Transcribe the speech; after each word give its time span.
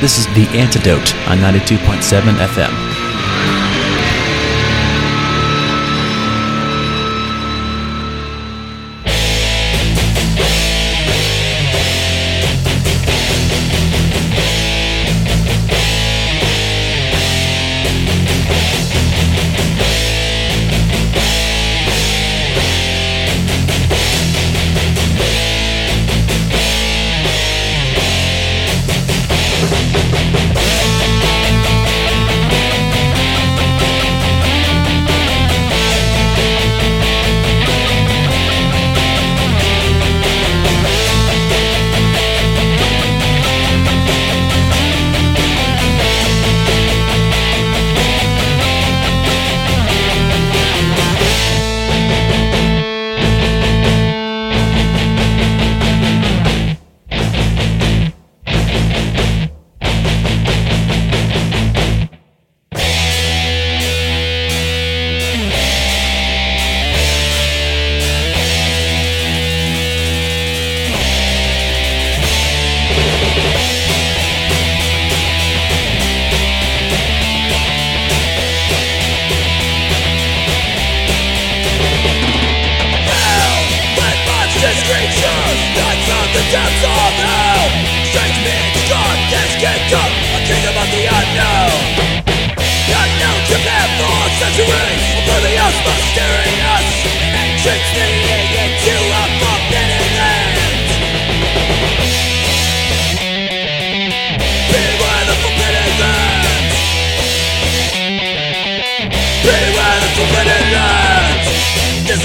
This 0.00 0.16
is 0.16 0.26
The 0.28 0.48
Antidote 0.58 1.14
on 1.28 1.36
92.7 1.40 2.38
FM. 2.38 2.89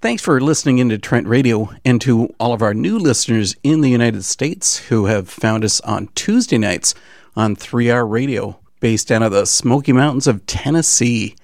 Thanks 0.00 0.22
for 0.22 0.40
listening 0.40 0.78
into 0.78 0.96
Trent 0.96 1.26
Radio 1.26 1.70
and 1.84 2.00
to 2.02 2.32
all 2.38 2.52
of 2.52 2.62
our 2.62 2.72
new 2.72 3.00
listeners 3.00 3.56
in 3.64 3.80
the 3.80 3.90
United 3.90 4.24
States 4.24 4.78
who 4.86 5.06
have 5.06 5.28
found 5.28 5.64
us 5.64 5.80
on 5.80 6.06
Tuesday 6.14 6.56
nights 6.56 6.94
on 7.34 7.56
3R 7.56 8.08
Radio, 8.08 8.60
based 8.78 9.10
out 9.10 9.22
of 9.22 9.32
the 9.32 9.44
Smoky 9.44 9.92
Mountains 9.92 10.28
of 10.28 10.46
Tennessee. 10.46 11.34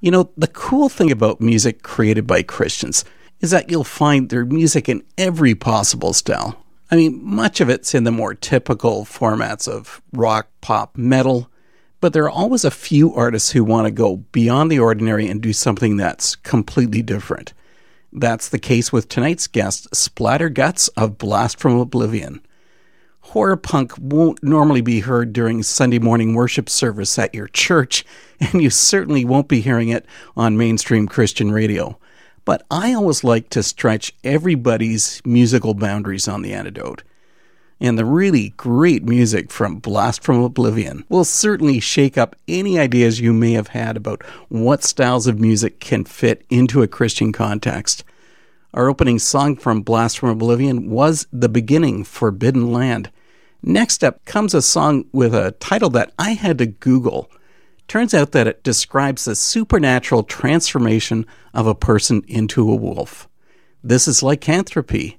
You 0.00 0.10
know, 0.10 0.30
the 0.36 0.48
cool 0.48 0.88
thing 0.88 1.12
about 1.12 1.40
music 1.40 1.84
created 1.84 2.26
by 2.26 2.42
Christians 2.42 3.04
is 3.40 3.52
that 3.52 3.70
you'll 3.70 3.84
find 3.84 4.30
their 4.30 4.44
music 4.44 4.88
in 4.88 5.04
every 5.16 5.54
possible 5.54 6.12
style. 6.12 6.64
I 6.90 6.96
mean, 6.96 7.20
much 7.22 7.60
of 7.60 7.68
it's 7.68 7.94
in 7.94 8.02
the 8.02 8.10
more 8.10 8.34
typical 8.34 9.04
formats 9.04 9.68
of 9.68 10.02
rock, 10.12 10.48
pop, 10.60 10.98
metal, 10.98 11.48
but 12.00 12.12
there 12.12 12.24
are 12.24 12.30
always 12.30 12.64
a 12.64 12.70
few 12.72 13.14
artists 13.14 13.52
who 13.52 13.62
want 13.62 13.86
to 13.86 13.92
go 13.92 14.16
beyond 14.16 14.72
the 14.72 14.80
ordinary 14.80 15.28
and 15.28 15.40
do 15.40 15.52
something 15.52 15.96
that's 15.96 16.34
completely 16.34 17.00
different. 17.00 17.52
That's 18.18 18.48
the 18.48 18.58
case 18.58 18.94
with 18.94 19.10
tonight's 19.10 19.46
guest, 19.46 19.90
Splatterguts 19.90 20.88
of 20.96 21.18
Blast 21.18 21.60
from 21.60 21.78
Oblivion. 21.78 22.40
Horror 23.20 23.58
punk 23.58 23.92
won't 23.98 24.42
normally 24.42 24.80
be 24.80 25.00
heard 25.00 25.34
during 25.34 25.62
Sunday 25.62 25.98
morning 25.98 26.32
worship 26.32 26.70
service 26.70 27.18
at 27.18 27.34
your 27.34 27.48
church, 27.48 28.06
and 28.40 28.62
you 28.62 28.70
certainly 28.70 29.26
won't 29.26 29.48
be 29.48 29.60
hearing 29.60 29.90
it 29.90 30.06
on 30.34 30.56
mainstream 30.56 31.06
Christian 31.06 31.52
radio. 31.52 31.98
But 32.46 32.64
I 32.70 32.94
always 32.94 33.22
like 33.22 33.50
to 33.50 33.62
stretch 33.62 34.14
everybody's 34.24 35.20
musical 35.26 35.74
boundaries 35.74 36.26
on 36.26 36.40
the 36.40 36.54
antidote 36.54 37.02
and 37.80 37.98
the 37.98 38.04
really 38.04 38.50
great 38.56 39.04
music 39.04 39.50
from 39.50 39.78
Blast 39.78 40.22
from 40.22 40.40
Oblivion 40.40 41.04
will 41.08 41.24
certainly 41.24 41.78
shake 41.80 42.16
up 42.16 42.34
any 42.48 42.78
ideas 42.78 43.20
you 43.20 43.32
may 43.32 43.52
have 43.52 43.68
had 43.68 43.96
about 43.96 44.22
what 44.48 44.82
styles 44.82 45.26
of 45.26 45.38
music 45.38 45.78
can 45.80 46.04
fit 46.04 46.44
into 46.48 46.82
a 46.82 46.88
Christian 46.88 47.32
context. 47.32 48.02
Our 48.72 48.88
opening 48.88 49.18
song 49.18 49.56
from 49.56 49.82
Blast 49.82 50.18
from 50.18 50.30
Oblivion 50.30 50.90
was 50.90 51.26
The 51.32 51.48
Beginning 51.48 52.04
Forbidden 52.04 52.72
Land. 52.72 53.10
Next 53.62 54.02
up 54.02 54.24
comes 54.24 54.54
a 54.54 54.62
song 54.62 55.06
with 55.12 55.34
a 55.34 55.52
title 55.52 55.90
that 55.90 56.12
I 56.18 56.30
had 56.30 56.58
to 56.58 56.66
Google. 56.66 57.30
Turns 57.88 58.14
out 58.14 58.32
that 58.32 58.46
it 58.46 58.62
describes 58.62 59.24
the 59.24 59.34
supernatural 59.34 60.24
transformation 60.24 61.26
of 61.54 61.66
a 61.66 61.74
person 61.74 62.22
into 62.26 62.70
a 62.70 62.74
wolf. 62.74 63.28
This 63.82 64.08
is 64.08 64.22
lycanthropy 64.22 65.18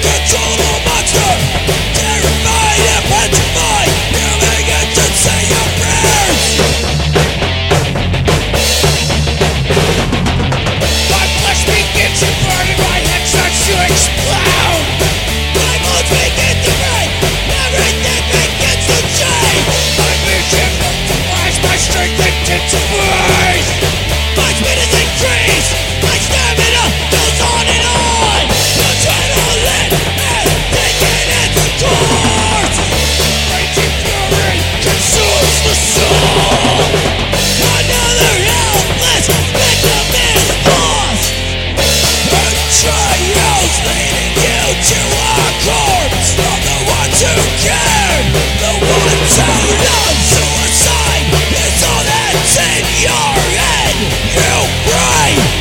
Suicide 50.31 51.29
is 51.53 51.83
all 51.83 52.03
that's 52.03 52.57
in 52.57 52.85
your 53.03 53.33
head. 53.53 53.95
You 54.33 54.57
pray 54.89 55.60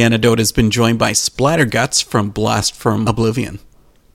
The 0.00 0.04
antidote 0.04 0.38
has 0.38 0.50
been 0.50 0.70
joined 0.70 0.98
by 0.98 1.12
Splatterguts 1.12 2.02
from 2.02 2.30
Blast 2.30 2.74
from 2.74 3.06
Oblivion. 3.06 3.58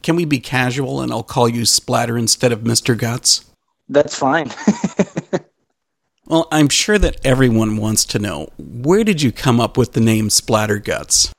Can 0.01 0.15
we 0.15 0.25
be 0.25 0.39
casual 0.39 0.99
and 0.99 1.11
I'll 1.11 1.21
call 1.21 1.47
you 1.47 1.63
Splatter 1.63 2.17
instead 2.17 2.51
of 2.51 2.61
Mr. 2.61 2.97
Guts? 2.97 3.45
That's 3.87 4.17
fine. 4.17 4.51
Well, 6.25 6.47
I'm 6.51 6.69
sure 6.69 6.97
that 6.97 7.23
everyone 7.23 7.77
wants 7.77 8.03
to 8.05 8.17
know 8.17 8.49
where 8.57 9.03
did 9.03 9.21
you 9.21 9.31
come 9.31 9.59
up 9.59 9.77
with 9.77 9.93
the 9.93 9.99
name 9.99 10.29
Splatterguts? 10.29 11.31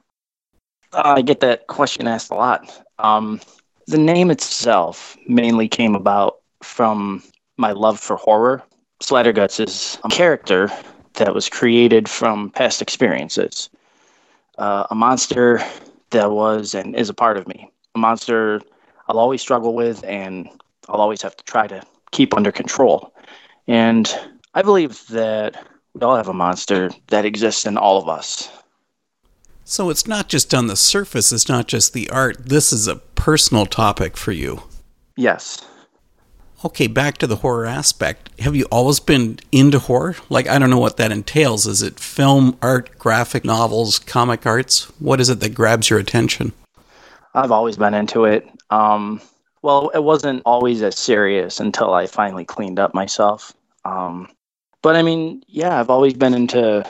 I 0.92 1.22
get 1.22 1.40
that 1.40 1.66
question 1.66 2.06
asked 2.06 2.30
a 2.30 2.36
lot. 2.36 2.70
Um, 3.00 3.40
the 3.88 3.98
name 3.98 4.30
itself 4.30 5.16
mainly 5.26 5.66
came 5.66 5.96
about 5.96 6.36
from 6.62 7.24
my 7.56 7.72
love 7.72 7.98
for 7.98 8.14
horror. 8.14 8.62
Splatterguts 9.02 9.58
is 9.58 9.98
a 10.04 10.08
character 10.08 10.70
that 11.14 11.34
was 11.34 11.48
created 11.48 12.08
from 12.08 12.50
past 12.50 12.80
experiences. 12.80 13.68
Uh, 14.58 14.86
a 14.90 14.94
monster 14.94 15.60
that 16.10 16.30
was 16.30 16.74
and 16.74 16.96
is 16.96 17.08
a 17.08 17.14
part 17.14 17.36
of 17.36 17.46
me. 17.46 17.70
A 17.94 17.98
monster 17.98 18.60
I'll 19.08 19.18
always 19.18 19.40
struggle 19.40 19.74
with 19.74 20.04
and 20.04 20.48
I'll 20.88 21.00
always 21.00 21.22
have 21.22 21.36
to 21.36 21.44
try 21.44 21.66
to 21.66 21.82
keep 22.10 22.34
under 22.36 22.52
control. 22.52 23.14
And 23.66 24.12
I 24.54 24.62
believe 24.62 25.06
that 25.08 25.66
we 25.94 26.00
all 26.02 26.16
have 26.16 26.28
a 26.28 26.34
monster 26.34 26.90
that 27.08 27.24
exists 27.24 27.66
in 27.66 27.76
all 27.76 28.00
of 28.00 28.08
us. 28.08 28.50
So 29.64 29.90
it's 29.90 30.06
not 30.06 30.28
just 30.28 30.54
on 30.54 30.68
the 30.68 30.76
surface, 30.76 31.32
it's 31.32 31.48
not 31.48 31.66
just 31.66 31.92
the 31.92 32.08
art. 32.10 32.36
This 32.46 32.72
is 32.72 32.86
a 32.86 32.96
personal 32.96 33.66
topic 33.66 34.16
for 34.16 34.30
you. 34.30 34.62
Yes. 35.16 35.64
Okay, 36.64 36.86
back 36.86 37.18
to 37.18 37.26
the 37.26 37.36
horror 37.36 37.66
aspect. 37.66 38.30
Have 38.40 38.56
you 38.56 38.64
always 38.70 38.98
been 38.98 39.38
into 39.52 39.78
horror? 39.78 40.16
Like, 40.30 40.48
I 40.48 40.58
don't 40.58 40.70
know 40.70 40.78
what 40.78 40.96
that 40.96 41.12
entails. 41.12 41.66
Is 41.66 41.82
it 41.82 42.00
film, 42.00 42.56
art, 42.62 42.98
graphic 42.98 43.44
novels, 43.44 43.98
comic 43.98 44.46
arts? 44.46 44.84
What 44.98 45.20
is 45.20 45.28
it 45.28 45.40
that 45.40 45.54
grabs 45.54 45.90
your 45.90 45.98
attention? 45.98 46.52
I've 47.34 47.52
always 47.52 47.76
been 47.76 47.92
into 47.92 48.24
it. 48.24 48.48
Um, 48.70 49.20
well, 49.60 49.90
it 49.90 50.02
wasn't 50.02 50.42
always 50.46 50.82
as 50.82 50.96
serious 50.96 51.60
until 51.60 51.92
I 51.92 52.06
finally 52.06 52.46
cleaned 52.46 52.78
up 52.78 52.94
myself. 52.94 53.52
Um, 53.84 54.28
but 54.80 54.96
I 54.96 55.02
mean, 55.02 55.42
yeah, 55.48 55.78
I've 55.78 55.90
always 55.90 56.14
been 56.14 56.32
into 56.32 56.86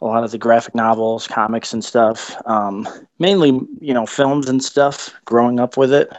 a 0.00 0.06
lot 0.06 0.22
of 0.22 0.30
the 0.30 0.38
graphic 0.38 0.76
novels, 0.76 1.26
comics, 1.26 1.72
and 1.72 1.84
stuff. 1.84 2.36
Um, 2.46 2.86
mainly, 3.18 3.48
you 3.80 3.92
know, 3.92 4.06
films 4.06 4.48
and 4.48 4.62
stuff. 4.62 5.12
Growing 5.24 5.58
up 5.58 5.76
with 5.76 5.92
it. 5.92 6.12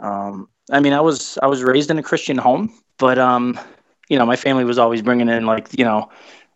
Um, 0.00 0.48
I 0.70 0.80
mean, 0.80 0.92
I 0.92 1.00
was 1.00 1.38
I 1.42 1.46
was 1.46 1.62
raised 1.62 1.90
in 1.90 1.98
a 1.98 2.02
Christian 2.02 2.38
home, 2.38 2.72
but 2.98 3.18
um, 3.18 3.58
you 4.08 4.18
know, 4.18 4.26
my 4.26 4.36
family 4.36 4.64
was 4.64 4.78
always 4.78 5.02
bringing 5.02 5.28
in 5.28 5.46
like 5.46 5.76
you 5.78 5.84
know 5.84 6.10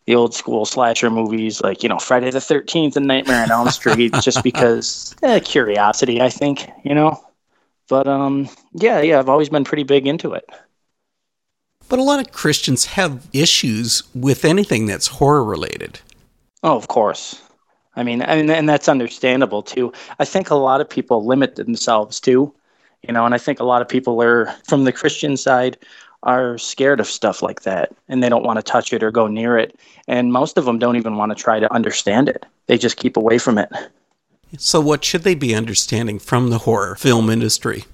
the 0.07 0.15
old 0.15 0.35
school 0.35 0.65
slasher 0.65 1.11
movies, 1.11 1.61
like 1.61 1.83
you 1.83 1.89
know 1.89 1.99
Friday 1.99 2.31
the 2.31 2.41
Thirteenth 2.41 2.97
and 2.97 3.07
Nightmare 3.07 3.45
on 3.45 3.51
Elm 3.51 3.71
Street, 3.71 4.13
just 4.21 4.43
because 4.43 5.15
eh, 5.23 5.41
curiosity, 5.41 6.21
I 6.21 6.29
think, 6.29 6.69
you 6.85 6.95
know. 6.95 7.21
But 7.89 8.07
um, 8.07 8.49
yeah, 8.75 9.01
yeah, 9.01 9.19
I've 9.19 9.29
always 9.29 9.49
been 9.49 9.65
pretty 9.65 9.85
big 9.85 10.07
into 10.07 10.33
it. 10.33 10.49
But 11.89 11.99
a 11.99 12.03
lot 12.03 12.21
of 12.21 12.33
Christians 12.33 12.87
have 12.87 13.29
issues 13.33 14.03
with 14.15 14.45
anything 14.45 14.87
that's 14.87 15.09
horror 15.09 15.45
related. 15.45 16.01
Oh, 16.63 16.77
of 16.77 16.89
course. 16.89 17.43
I 17.95 18.03
mean, 18.03 18.23
and, 18.23 18.51
and 18.51 18.69
that's 18.69 18.89
understandable 18.89 19.63
too. 19.63 19.93
I 20.19 20.25
think 20.25 20.49
a 20.49 20.55
lot 20.55 20.81
of 20.81 20.89
people 20.89 21.27
limit 21.27 21.57
themselves 21.57 22.19
too, 22.21 22.55
you 23.03 23.13
know, 23.13 23.25
and 23.25 23.35
I 23.35 23.39
think 23.39 23.61
a 23.61 23.65
lot 23.65 23.83
of 23.83 23.89
people 23.89 24.21
are 24.23 24.47
from 24.67 24.85
the 24.85 24.93
Christian 24.93 25.37
side 25.37 25.77
are 26.25 26.57
scared 26.57 27.01
of 27.01 27.07
stuff 27.07 27.43
like 27.43 27.63
that 27.63 27.93
and 28.09 28.23
they 28.23 28.29
don't 28.29 28.45
want 28.45 28.57
to 28.59 28.63
touch 28.63 28.93
it 28.93 29.03
or 29.03 29.11
go 29.11 29.27
near 29.27 29.59
it. 29.59 29.77
And 30.07 30.33
most 30.33 30.57
of 30.57 30.65
them 30.65 30.79
don't 30.79 30.97
even 30.97 31.17
want 31.17 31.31
to 31.31 31.37
try 31.37 31.59
to 31.59 31.73
understand 31.73 32.29
it. 32.29 32.47
They 32.67 32.79
just 32.79 32.97
keep 32.97 33.17
away 33.17 33.39
from 33.39 33.59
it. 33.59 33.69
So, 34.59 34.81
what 34.81 35.05
should 35.05 35.23
they 35.23 35.35
be 35.35 35.55
understanding 35.55 36.19
from 36.19 36.51
the 36.51 36.59
horror 36.59 36.95
film 36.97 37.31
industry? 37.31 37.85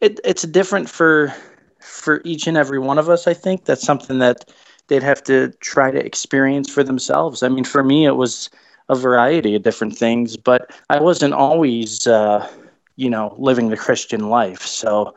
It, 0.00 0.20
it's 0.24 0.42
different 0.42 0.88
for 0.88 1.34
for 1.80 2.22
each 2.24 2.46
and 2.46 2.56
every 2.56 2.78
one 2.78 2.98
of 2.98 3.08
us. 3.08 3.26
I 3.26 3.34
think 3.34 3.64
that's 3.64 3.82
something 3.82 4.18
that 4.20 4.48
they'd 4.88 5.02
have 5.02 5.22
to 5.24 5.52
try 5.60 5.90
to 5.90 6.04
experience 6.04 6.70
for 6.70 6.84
themselves. 6.84 7.42
I 7.42 7.48
mean, 7.48 7.64
for 7.64 7.82
me, 7.82 8.06
it 8.06 8.16
was 8.16 8.50
a 8.88 8.94
variety 8.94 9.54
of 9.56 9.62
different 9.62 9.96
things, 9.96 10.36
but 10.36 10.70
I 10.90 11.00
wasn't 11.00 11.34
always, 11.34 12.06
uh, 12.06 12.48
you 12.96 13.10
know, 13.10 13.34
living 13.38 13.68
the 13.68 13.76
Christian 13.76 14.28
life. 14.28 14.62
So 14.62 15.14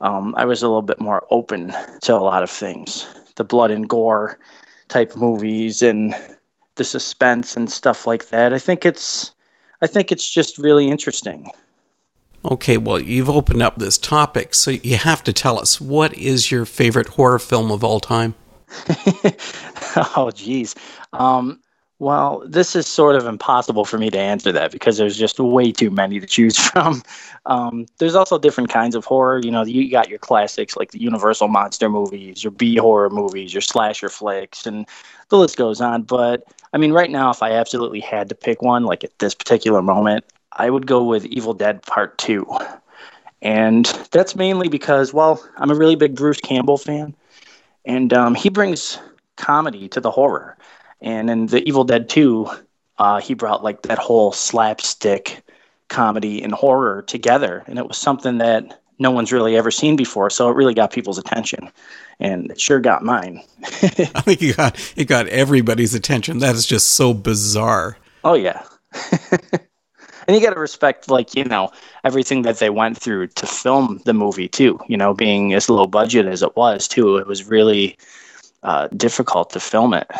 um, 0.00 0.34
I 0.36 0.44
was 0.44 0.62
a 0.62 0.68
little 0.68 0.82
bit 0.82 1.00
more 1.00 1.26
open 1.30 1.74
to 2.02 2.14
a 2.14 2.18
lot 2.18 2.42
of 2.42 2.50
things. 2.50 3.06
The 3.36 3.44
blood 3.44 3.70
and 3.70 3.88
gore 3.88 4.38
type 4.88 5.16
movies 5.16 5.82
and 5.82 6.14
the 6.76 6.84
suspense 6.84 7.56
and 7.56 7.70
stuff 7.70 8.06
like 8.06 8.28
that. 8.28 8.52
I 8.52 8.58
think 8.58 8.86
it's, 8.86 9.32
I 9.82 9.86
think 9.86 10.10
it's 10.10 10.28
just 10.28 10.58
really 10.58 10.88
interesting. 10.88 11.50
Okay, 12.44 12.76
well, 12.78 13.00
you've 13.00 13.28
opened 13.28 13.62
up 13.62 13.78
this 13.78 13.98
topic, 13.98 14.54
so 14.54 14.70
you 14.70 14.96
have 14.96 15.24
to 15.24 15.32
tell 15.32 15.58
us 15.58 15.80
what 15.80 16.14
is 16.14 16.52
your 16.52 16.64
favorite 16.64 17.08
horror 17.08 17.40
film 17.40 17.72
of 17.72 17.82
all 17.82 17.98
time? 17.98 18.34
oh, 20.16 20.30
geez. 20.32 20.76
Um, 21.12 21.60
well, 22.00 22.44
this 22.46 22.76
is 22.76 22.86
sort 22.86 23.16
of 23.16 23.26
impossible 23.26 23.84
for 23.84 23.98
me 23.98 24.08
to 24.10 24.18
answer 24.18 24.52
that 24.52 24.70
because 24.70 24.98
there's 24.98 25.16
just 25.16 25.40
way 25.40 25.72
too 25.72 25.90
many 25.90 26.20
to 26.20 26.26
choose 26.26 26.56
from. 26.70 27.02
Um, 27.46 27.86
there's 27.98 28.14
also 28.14 28.38
different 28.38 28.70
kinds 28.70 28.94
of 28.94 29.04
horror. 29.04 29.40
You 29.42 29.50
know, 29.50 29.64
you 29.64 29.90
got 29.90 30.08
your 30.08 30.20
classics 30.20 30.76
like 30.76 30.92
the 30.92 31.00
Universal 31.00 31.48
monster 31.48 31.88
movies, 31.88 32.44
your 32.44 32.52
B 32.52 32.76
horror 32.76 33.10
movies, 33.10 33.52
your 33.52 33.62
slasher 33.62 34.08
flicks, 34.08 34.66
and 34.66 34.86
the 35.28 35.38
list 35.38 35.56
goes 35.56 35.80
on. 35.80 36.02
But 36.02 36.44
I 36.72 36.78
mean, 36.78 36.92
right 36.92 37.10
now, 37.10 37.30
if 37.30 37.42
I 37.42 37.52
absolutely 37.52 38.00
had 38.00 38.28
to 38.28 38.34
pick 38.34 38.62
one, 38.62 38.84
like 38.84 39.02
at 39.02 39.18
this 39.18 39.34
particular 39.34 39.82
moment, 39.82 40.24
I 40.52 40.70
would 40.70 40.86
go 40.86 41.02
with 41.02 41.24
Evil 41.26 41.54
Dead 41.54 41.82
Part 41.82 42.18
2. 42.18 42.46
And 43.42 43.86
that's 44.10 44.34
mainly 44.34 44.68
because, 44.68 45.14
well, 45.14 45.42
I'm 45.56 45.70
a 45.70 45.74
really 45.74 45.96
big 45.96 46.16
Bruce 46.16 46.40
Campbell 46.40 46.78
fan. 46.78 47.14
And 47.84 48.12
um, 48.12 48.34
he 48.34 48.48
brings 48.48 48.98
comedy 49.36 49.88
to 49.88 50.00
the 50.00 50.10
horror. 50.10 50.57
And 51.00 51.30
in 51.30 51.46
the 51.46 51.66
Evil 51.66 51.84
Dead 51.84 52.08
2, 52.08 52.48
uh, 52.98 53.20
he 53.20 53.34
brought 53.34 53.62
like 53.62 53.82
that 53.82 53.98
whole 53.98 54.32
slapstick 54.32 55.42
comedy 55.88 56.42
and 56.42 56.52
horror 56.52 57.02
together. 57.02 57.64
And 57.66 57.78
it 57.78 57.86
was 57.86 57.96
something 57.96 58.38
that 58.38 58.80
no 58.98 59.10
one's 59.10 59.32
really 59.32 59.56
ever 59.56 59.70
seen 59.70 59.96
before. 59.96 60.30
So 60.30 60.50
it 60.50 60.56
really 60.56 60.74
got 60.74 60.92
people's 60.92 61.18
attention. 61.18 61.70
And 62.20 62.50
it 62.50 62.60
sure 62.60 62.80
got 62.80 63.04
mine. 63.04 63.42
I 63.64 64.22
think 64.22 64.42
you 64.42 64.54
got 64.54 64.92
it 64.96 65.04
got 65.04 65.28
everybody's 65.28 65.94
attention. 65.94 66.38
That 66.38 66.56
is 66.56 66.66
just 66.66 66.90
so 66.90 67.14
bizarre. 67.14 67.96
oh, 68.24 68.34
yeah. 68.34 68.64
and 69.30 70.36
you 70.36 70.40
got 70.40 70.54
to 70.54 70.60
respect, 70.60 71.08
like, 71.08 71.36
you 71.36 71.44
know, 71.44 71.70
everything 72.02 72.42
that 72.42 72.58
they 72.58 72.70
went 72.70 72.98
through 72.98 73.28
to 73.28 73.46
film 73.46 74.00
the 74.04 74.14
movie, 74.14 74.48
too. 74.48 74.80
You 74.88 74.96
know, 74.96 75.14
being 75.14 75.54
as 75.54 75.70
low 75.70 75.86
budget 75.86 76.26
as 76.26 76.42
it 76.42 76.56
was, 76.56 76.88
too. 76.88 77.18
It 77.18 77.28
was 77.28 77.44
really 77.46 77.96
uh, 78.64 78.88
difficult 78.88 79.50
to 79.50 79.60
film 79.60 79.94
it. 79.94 80.10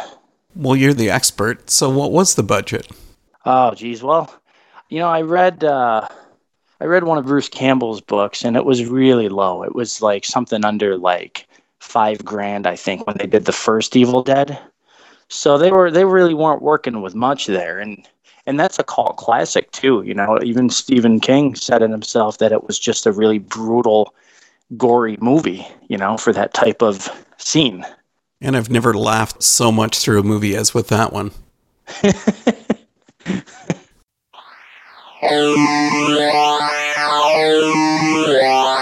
Well, 0.55 0.77
you're 0.77 0.95
the 0.95 1.11
expert, 1.11 1.71
so 1.71 1.91
what 1.91 2.13
was 2.13 2.35
the 2.35 2.43
budget? 2.43 2.91
Oh, 3.45 3.75
geez. 3.75 4.03
Well, 4.03 4.33
you 4.89 4.99
know, 4.99 5.09
I 5.09 5.23
read 5.23 5.63
uh, 5.65 6.09
I 6.81 6.85
read 6.85 7.05
one 7.05 7.19
of 7.19 7.27
Bruce 7.27 7.49
Campbell's 7.49 8.01
books, 8.01 8.45
and 8.45 8.57
it 8.57 8.65
was 8.65 8.85
really 8.85 9.29
low. 9.29 9.63
It 9.63 9.75
was 9.75 10.01
like 10.01 10.25
something 10.25 10.65
under 10.65 10.97
like 10.97 11.47
five 11.81 12.25
grand, 12.25 12.67
I 12.67 12.77
think, 12.77 13.07
when 13.07 13.17
they 13.19 13.27
did 13.27 13.45
the 13.45 13.53
first 13.53 13.97
Evil 13.97 14.23
Dead. 14.23 14.59
So 15.29 15.59
they 15.59 15.71
were 15.71 15.91
they 15.91 16.05
really 16.05 16.35
weren't 16.35 16.63
working 16.63 17.03
with 17.03 17.15
much 17.15 17.47
there, 17.47 17.79
and 17.79 18.09
and 18.47 18.59
that's 18.59 18.79
a 18.79 18.85
cult 18.85 19.17
classic 19.17 19.71
too. 19.73 20.03
You 20.03 20.15
know, 20.15 20.39
even 20.43 20.71
Stephen 20.71 21.21
King 21.21 21.55
said 21.55 21.83
it 21.83 21.91
himself 21.91 22.39
that 22.39 22.53
it 22.53 22.67
was 22.67 22.79
just 22.79 23.07
a 23.07 23.13
really 23.13 23.39
brutal, 23.39 24.15
gory 24.77 25.19
movie. 25.21 25.67
You 25.89 25.99
know, 25.99 26.17
for 26.17 26.33
that 26.33 26.55
type 26.55 26.83
of 26.83 27.11
scene. 27.37 27.85
And 28.41 28.57
I've 28.57 28.71
never 28.71 28.95
laughed 28.95 29.43
so 29.43 29.73
much 29.73 29.99
through 29.99 30.21
a 30.21 30.23
movie 30.23 30.55
as 30.55 30.73
with 30.73 30.89
that 30.89 31.13
one. 31.13 31.33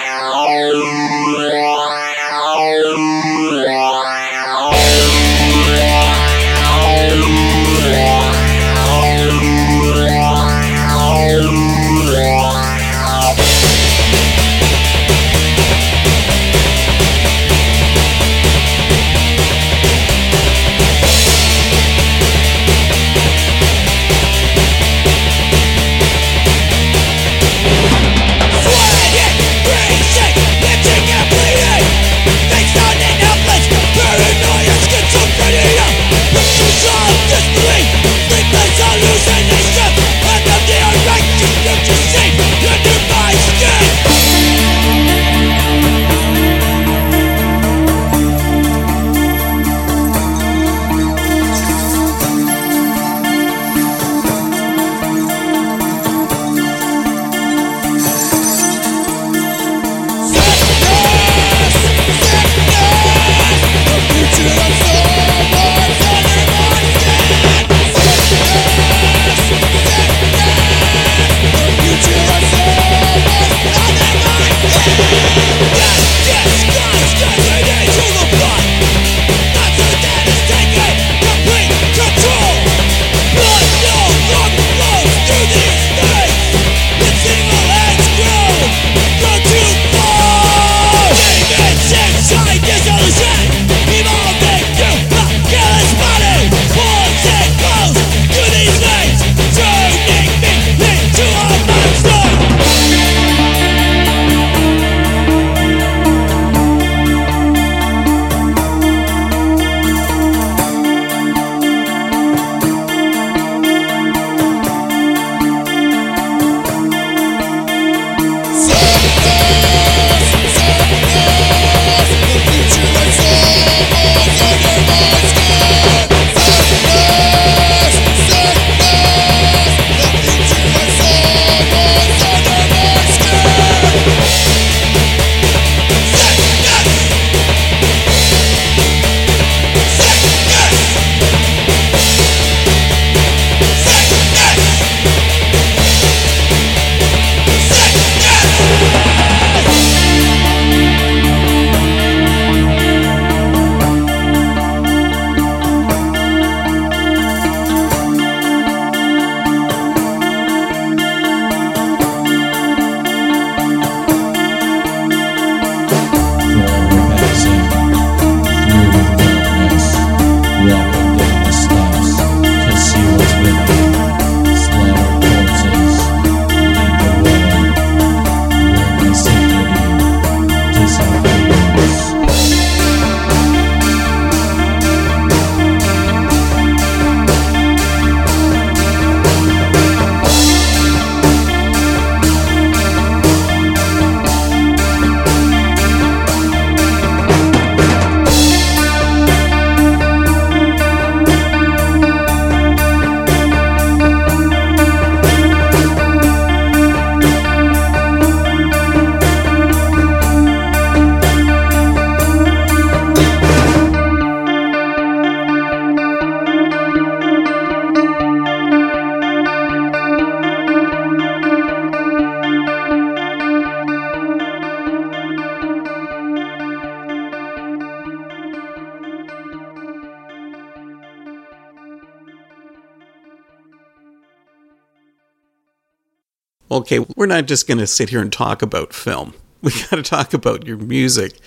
Okay, 236.72 237.00
we're 237.16 237.26
not 237.26 237.46
just 237.46 237.68
going 237.68 237.80
to 237.80 237.88
sit 237.88 238.10
here 238.10 238.22
and 238.22 238.32
talk 238.32 238.62
about 238.62 238.94
film. 238.94 239.34
We 239.62 239.72
got 239.72 239.98
to 239.98 240.04
talk 240.04 240.34
about 240.34 240.66
your 240.66 240.78
music. 240.78 241.38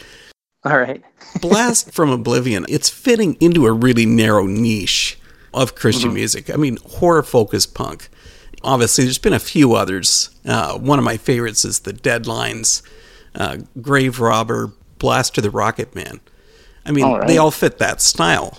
All 0.66 0.78
right. 0.78 1.02
Blast 1.40 1.94
from 1.94 2.10
Oblivion. 2.10 2.66
It's 2.68 2.90
fitting 2.90 3.38
into 3.40 3.64
a 3.64 3.72
really 3.72 4.04
narrow 4.04 4.44
niche 4.44 5.18
of 5.54 5.74
Christian 5.74 6.10
mm-hmm. 6.10 6.16
music. 6.16 6.50
I 6.50 6.56
mean, 6.56 6.76
horror 6.84 7.22
focused 7.22 7.74
punk. 7.74 8.10
Obviously, 8.62 9.04
there's 9.04 9.16
been 9.16 9.32
a 9.32 9.38
few 9.38 9.72
others. 9.72 10.28
Uh, 10.44 10.76
one 10.76 10.98
of 10.98 11.06
my 11.06 11.16
favorites 11.16 11.64
is 11.64 11.80
The 11.80 11.94
Deadlines, 11.94 12.82
uh, 13.34 13.56
Grave 13.80 14.20
Robber, 14.20 14.74
Blaster 14.98 15.40
the 15.40 15.50
Rocket 15.50 15.94
Man. 15.94 16.20
I 16.84 16.92
mean, 16.92 17.04
all 17.04 17.18
right. 17.18 17.26
they 17.26 17.38
all 17.38 17.50
fit 17.50 17.78
that 17.78 18.02
style. 18.02 18.58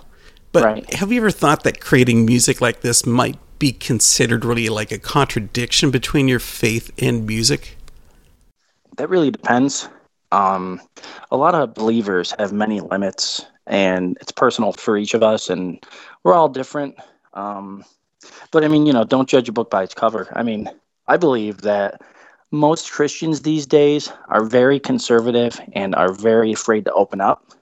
But 0.52 0.64
right. 0.64 0.94
have 0.96 1.12
you 1.12 1.22
ever 1.22 1.30
thought 1.30 1.64
that 1.64 1.80
creating 1.80 2.26
music 2.26 2.60
like 2.60 2.82
this 2.82 3.06
might 3.06 3.38
be 3.64 3.72
considered 3.72 4.44
really 4.44 4.68
like 4.68 4.92
a 4.92 5.00
contradiction 5.00 5.90
between 5.90 6.28
your 6.28 6.40
faith 6.40 6.92
and 7.02 7.26
music? 7.26 7.78
That 8.98 9.08
really 9.08 9.32
depends. 9.32 9.88
Um, 10.34 10.82
a 11.32 11.38
lot 11.38 11.56
of 11.56 11.74
believers 11.74 12.36
have 12.38 12.52
many 12.52 12.82
limits, 12.82 13.46
and 13.66 14.18
it's 14.20 14.34
personal 14.34 14.74
for 14.74 14.98
each 14.98 15.14
of 15.14 15.24
us, 15.24 15.50
and 15.50 15.82
we're 16.24 16.34
all 16.34 16.50
different. 16.50 16.98
Um, 17.36 17.86
but 18.52 18.66
I 18.66 18.68
mean, 18.68 18.86
you 18.86 18.92
know, 18.92 19.06
don't 19.06 19.30
judge 19.30 19.48
a 19.48 19.54
book 19.54 19.70
by 19.70 19.84
its 19.84 19.94
cover. 19.94 20.28
I 20.36 20.44
mean, 20.44 20.70
I 21.08 21.16
believe 21.16 21.62
that 21.62 22.02
most 22.52 22.92
Christians 22.92 23.44
these 23.44 23.66
days 23.66 24.12
are 24.28 24.44
very 24.44 24.78
conservative 24.78 25.62
and 25.72 25.96
are 25.96 26.12
very 26.12 26.52
afraid 26.52 26.84
to 26.84 26.92
open 26.92 27.22
up. 27.22 27.54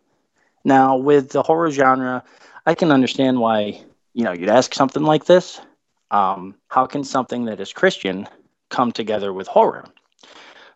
Now, 0.63 0.97
with 0.97 1.29
the 1.29 1.43
horror 1.43 1.69
genre, 1.69 2.23
I 2.65 2.73
can 2.73 2.91
understand 2.91 3.39
why, 3.39 3.79
you 4.15 4.23
know, 4.23 4.31
you'd 4.31 4.49
ask 4.49 4.73
something 4.73 5.03
like 5.03 5.25
this 5.25 5.61
um, 6.11 6.55
how 6.67 6.85
can 6.85 7.03
something 7.03 7.45
that 7.45 7.59
is 7.59 7.73
Christian 7.73 8.27
come 8.69 8.91
together 8.91 9.33
with 9.33 9.47
horror? 9.47 9.85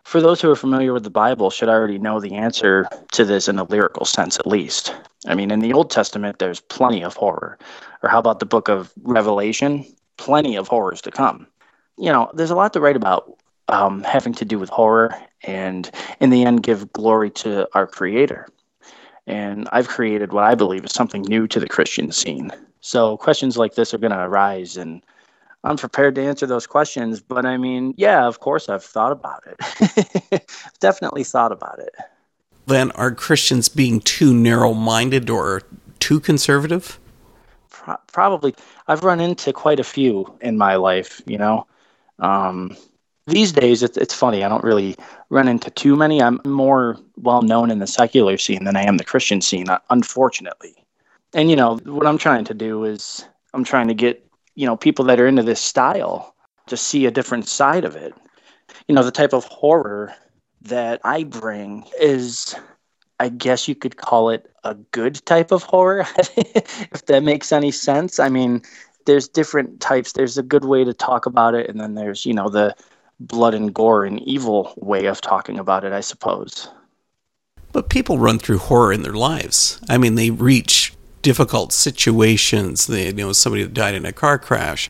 For 0.04 0.22
those 0.22 0.40
who 0.40 0.52
are 0.52 0.56
familiar 0.56 0.94
with 0.94 1.04
the 1.04 1.10
Bible, 1.10 1.50
should 1.50 1.70
already 1.70 1.98
know 1.98 2.20
the 2.20 2.36
answer 2.36 2.88
to 3.14 3.26
this 3.26 3.48
in 3.48 3.58
a 3.58 3.64
lyrical 3.64 4.06
sense, 4.06 4.38
at 4.38 4.46
least. 4.46 4.96
I 5.28 5.34
mean, 5.34 5.50
in 5.50 5.60
the 5.60 5.74
Old 5.74 5.90
Testament, 5.90 6.38
there's 6.38 6.60
plenty 6.60 7.04
of 7.04 7.16
horror. 7.16 7.58
Or 8.04 8.10
how 8.10 8.20
about 8.20 8.40
the 8.40 8.46
book 8.46 8.70
of 8.70 8.94
Revelation? 9.02 9.84
Plenty 10.18 10.56
of 10.56 10.68
horrors 10.68 11.02
to 11.02 11.12
come. 11.12 11.48
You 11.98 12.12
know, 12.12 12.30
there's 12.36 12.52
a 12.52 12.56
lot 12.56 12.72
to 12.74 12.80
write 12.80 12.96
about 12.96 13.36
um, 13.68 14.04
having 14.04 14.34
to 14.36 14.46
do 14.46 14.60
with 14.60 14.70
horror 14.70 15.16
and, 15.42 15.90
in 16.20 16.30
the 16.30 16.44
end, 16.46 16.62
give 16.62 16.94
glory 16.94 17.32
to 17.32 17.68
our 17.74 17.88
Creator. 17.88 18.48
And 19.26 19.68
I've 19.72 19.88
created 19.88 20.34
what 20.34 20.44
I 20.44 20.54
believe 20.54 20.86
is 20.86 20.92
something 20.92 21.24
new 21.24 21.48
to 21.48 21.60
the 21.60 21.68
Christian 21.68 22.12
scene. 22.12 22.52
So 22.82 23.18
questions 23.18 23.58
like 23.58 23.74
this 23.74 23.92
are 23.92 23.98
going 23.98 24.12
to 24.12 24.24
arise, 24.24 24.78
and 24.78 25.02
I'm 25.66 25.78
prepared 25.78 26.16
to 26.16 26.24
answer 26.24 26.46
those 26.46 26.68
questions. 26.68 27.20
But 27.20 27.46
I 27.46 27.58
mean, 27.58 27.94
yeah, 27.98 28.26
of 28.28 28.40
course, 28.40 28.70
I've 28.70 28.84
thought 28.84 29.12
about 29.12 29.44
it. 29.48 30.50
Definitely 30.80 31.24
thought 31.24 31.52
about 31.52 31.80
it. 31.80 31.94
Then, 32.68 32.92
are 32.92 33.12
Christians 33.12 33.68
being 33.68 34.00
too 34.00 34.34
narrow 34.34 34.74
minded 34.74 35.30
or 35.30 35.64
too 36.00 36.20
conservative? 36.20 37.00
Pro- 37.70 37.98
probably. 38.12 38.56
I've 38.88 39.04
run 39.04 39.20
into 39.20 39.52
quite 39.54 39.80
a 39.80 39.84
few 39.84 40.34
in 40.42 40.58
my 40.58 40.76
life, 40.76 41.22
you 41.26 41.38
know. 41.38 41.68
Um, 42.20 42.78
these 43.28 43.52
days, 43.52 43.82
it's, 43.82 43.98
it's 43.98 44.14
funny. 44.14 44.44
I 44.44 44.50
don't 44.50 44.64
really 44.64 44.96
run 45.30 45.48
into 45.48 45.72
too 45.72 45.96
many. 45.96 46.22
I'm 46.22 46.40
more 46.46 46.98
well 47.18 47.42
known 47.42 47.72
in 47.72 47.80
the 47.80 47.88
secular 47.88 48.38
scene 48.38 48.66
than 48.66 48.76
I 48.76 48.84
am 48.84 48.98
the 48.98 49.04
Christian 49.04 49.42
scene, 49.42 49.66
unfortunately. 49.90 50.76
And, 51.34 51.50
you 51.50 51.56
know, 51.56 51.78
what 51.86 52.06
I'm 52.08 52.20
trying 52.20 52.46
to 52.46 52.54
do 52.54 52.84
is 52.84 53.26
I'm 53.54 53.64
trying 53.64 53.88
to 53.88 53.94
get 53.94 54.25
you 54.56 54.66
know 54.66 54.76
people 54.76 55.06
that 55.06 55.20
are 55.20 55.28
into 55.28 55.44
this 55.44 55.62
style 55.62 56.36
to 56.68 56.78
see 56.78 57.06
a 57.06 57.12
different 57.12 57.48
side 57.48 57.86
of 57.86 57.96
it. 57.96 58.14
You 58.88 58.96
know 58.96 59.04
the 59.04 59.12
type 59.12 59.34
of 59.34 59.46
horror 59.46 60.14
that 60.62 61.00
i 61.04 61.24
bring 61.24 61.86
is 62.00 62.56
i 63.20 63.30
guess 63.30 63.68
you 63.68 63.76
could 63.76 63.98
call 63.98 64.30
it 64.30 64.52
a 64.64 64.74
good 64.74 65.24
type 65.26 65.52
of 65.52 65.62
horror 65.64 66.08
if 66.18 67.06
that 67.06 67.24
makes 67.24 67.52
any 67.52 67.72
sense. 67.72 68.20
I 68.20 68.30
mean 68.30 68.62
there's 69.06 69.28
different 69.28 69.80
types. 69.80 70.14
There's 70.14 70.40
a 70.40 70.44
good 70.44 70.66
way 70.66 70.84
to 70.84 70.94
talk 70.94 71.28
about 71.28 71.54
it 71.54 71.70
and 71.70 71.80
then 71.80 71.94
there's 71.96 72.26
you 72.26 72.34
know 72.34 72.50
the 72.50 72.76
blood 73.20 73.54
and 73.54 73.74
gore 73.74 74.04
and 74.04 74.20
evil 74.22 74.74
way 74.78 75.06
of 75.06 75.22
talking 75.22 75.58
about 75.58 75.84
it 75.86 75.94
i 75.94 76.02
suppose. 76.02 76.68
But 77.72 77.90
people 77.90 78.18
run 78.18 78.40
through 78.40 78.58
horror 78.58 78.92
in 78.92 79.04
their 79.04 79.14
lives. 79.14 79.80
I 79.90 79.98
mean 79.98 80.16
they 80.16 80.32
reach 80.32 80.94
difficult 81.26 81.74
situations. 81.74 82.88
You 82.88 83.12
know, 83.12 83.34
somebody 83.34 83.64
that 83.64 83.74
died 83.74 83.96
in 83.96 84.06
a 84.06 84.14
car 84.14 84.38
crash. 84.38 84.88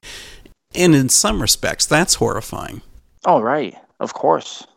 And 0.76 0.93
in 0.93 1.08
some 1.08 1.41
respects, 1.41 1.86
that's 1.86 2.15
horrifying. 2.15 2.82
Oh, 3.26 3.39
right. 3.39 3.74
Of 4.02 4.13
course. 4.13 4.67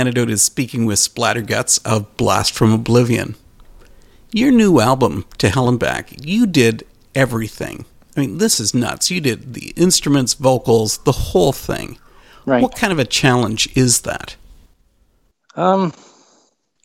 Antidote 0.00 0.30
is 0.30 0.40
speaking 0.40 0.86
with 0.86 0.98
Splatterguts 0.98 1.78
of 1.84 2.16
Blast 2.16 2.54
from 2.54 2.72
Oblivion. 2.72 3.34
Your 4.32 4.50
new 4.50 4.80
album, 4.80 5.26
To 5.36 5.50
Hell 5.50 5.68
and 5.68 5.78
Back, 5.78 6.24
you 6.24 6.46
did 6.46 6.86
everything. 7.14 7.84
I 8.16 8.20
mean, 8.20 8.38
this 8.38 8.58
is 8.58 8.72
nuts. 8.72 9.10
You 9.10 9.20
did 9.20 9.52
the 9.52 9.74
instruments, 9.76 10.32
vocals, 10.32 10.96
the 11.04 11.12
whole 11.12 11.52
thing. 11.52 11.98
Right. 12.46 12.62
What 12.62 12.76
kind 12.76 12.94
of 12.94 12.98
a 12.98 13.04
challenge 13.04 13.68
is 13.76 14.00
that? 14.00 14.36
Um, 15.54 15.92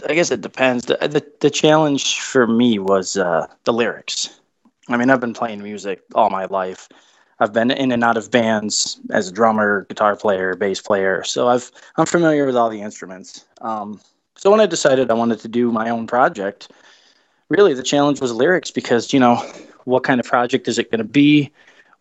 I 0.10 0.14
guess 0.14 0.30
it 0.30 0.42
depends. 0.42 0.84
The 0.84 0.98
the, 0.98 1.26
the 1.40 1.50
challenge 1.50 2.20
for 2.20 2.46
me 2.46 2.80
was 2.80 3.16
uh, 3.16 3.48
the 3.64 3.72
lyrics. 3.72 4.42
I 4.90 4.98
mean, 4.98 5.10
I've 5.10 5.22
been 5.22 5.34
playing 5.34 5.64
music 5.64 6.02
all 6.16 6.30
my 6.30 6.48
life. 6.48 6.90
I've 7.40 7.54
been 7.54 7.72
in 7.72 7.92
and 7.92 8.04
out 8.04 8.18
of 8.18 8.32
bands 8.32 9.00
as 9.10 9.28
a 9.28 9.32
drummer, 9.32 9.86
guitar 9.90 10.16
player, 10.16 10.56
bass 10.56 10.82
player, 10.82 11.24
so 11.24 11.48
I've 11.48 11.72
I'm 11.98 12.06
familiar 12.06 12.46
with 12.46 12.56
all 12.56 12.70
the 12.70 12.82
instruments. 12.82 13.46
Um, 13.62 14.00
so 14.36 14.52
when 14.52 14.60
I 14.60 14.66
decided 14.66 15.12
I 15.12 15.16
wanted 15.16 15.40
to 15.40 15.48
do 15.48 15.72
my 15.72 15.90
own 15.90 16.08
project, 16.08 16.72
really 17.50 17.74
the 17.74 17.84
challenge 17.84 18.22
was 18.22 18.32
lyrics 18.32 18.72
because 18.72 19.14
you 19.14 19.20
know 19.20 19.36
what 19.86 20.04
kind 20.04 20.20
of 20.20 20.26
project 20.26 20.68
is 20.68 20.80
it 20.80 20.92
going 20.92 21.00
to 21.00 21.04
be? 21.04 21.52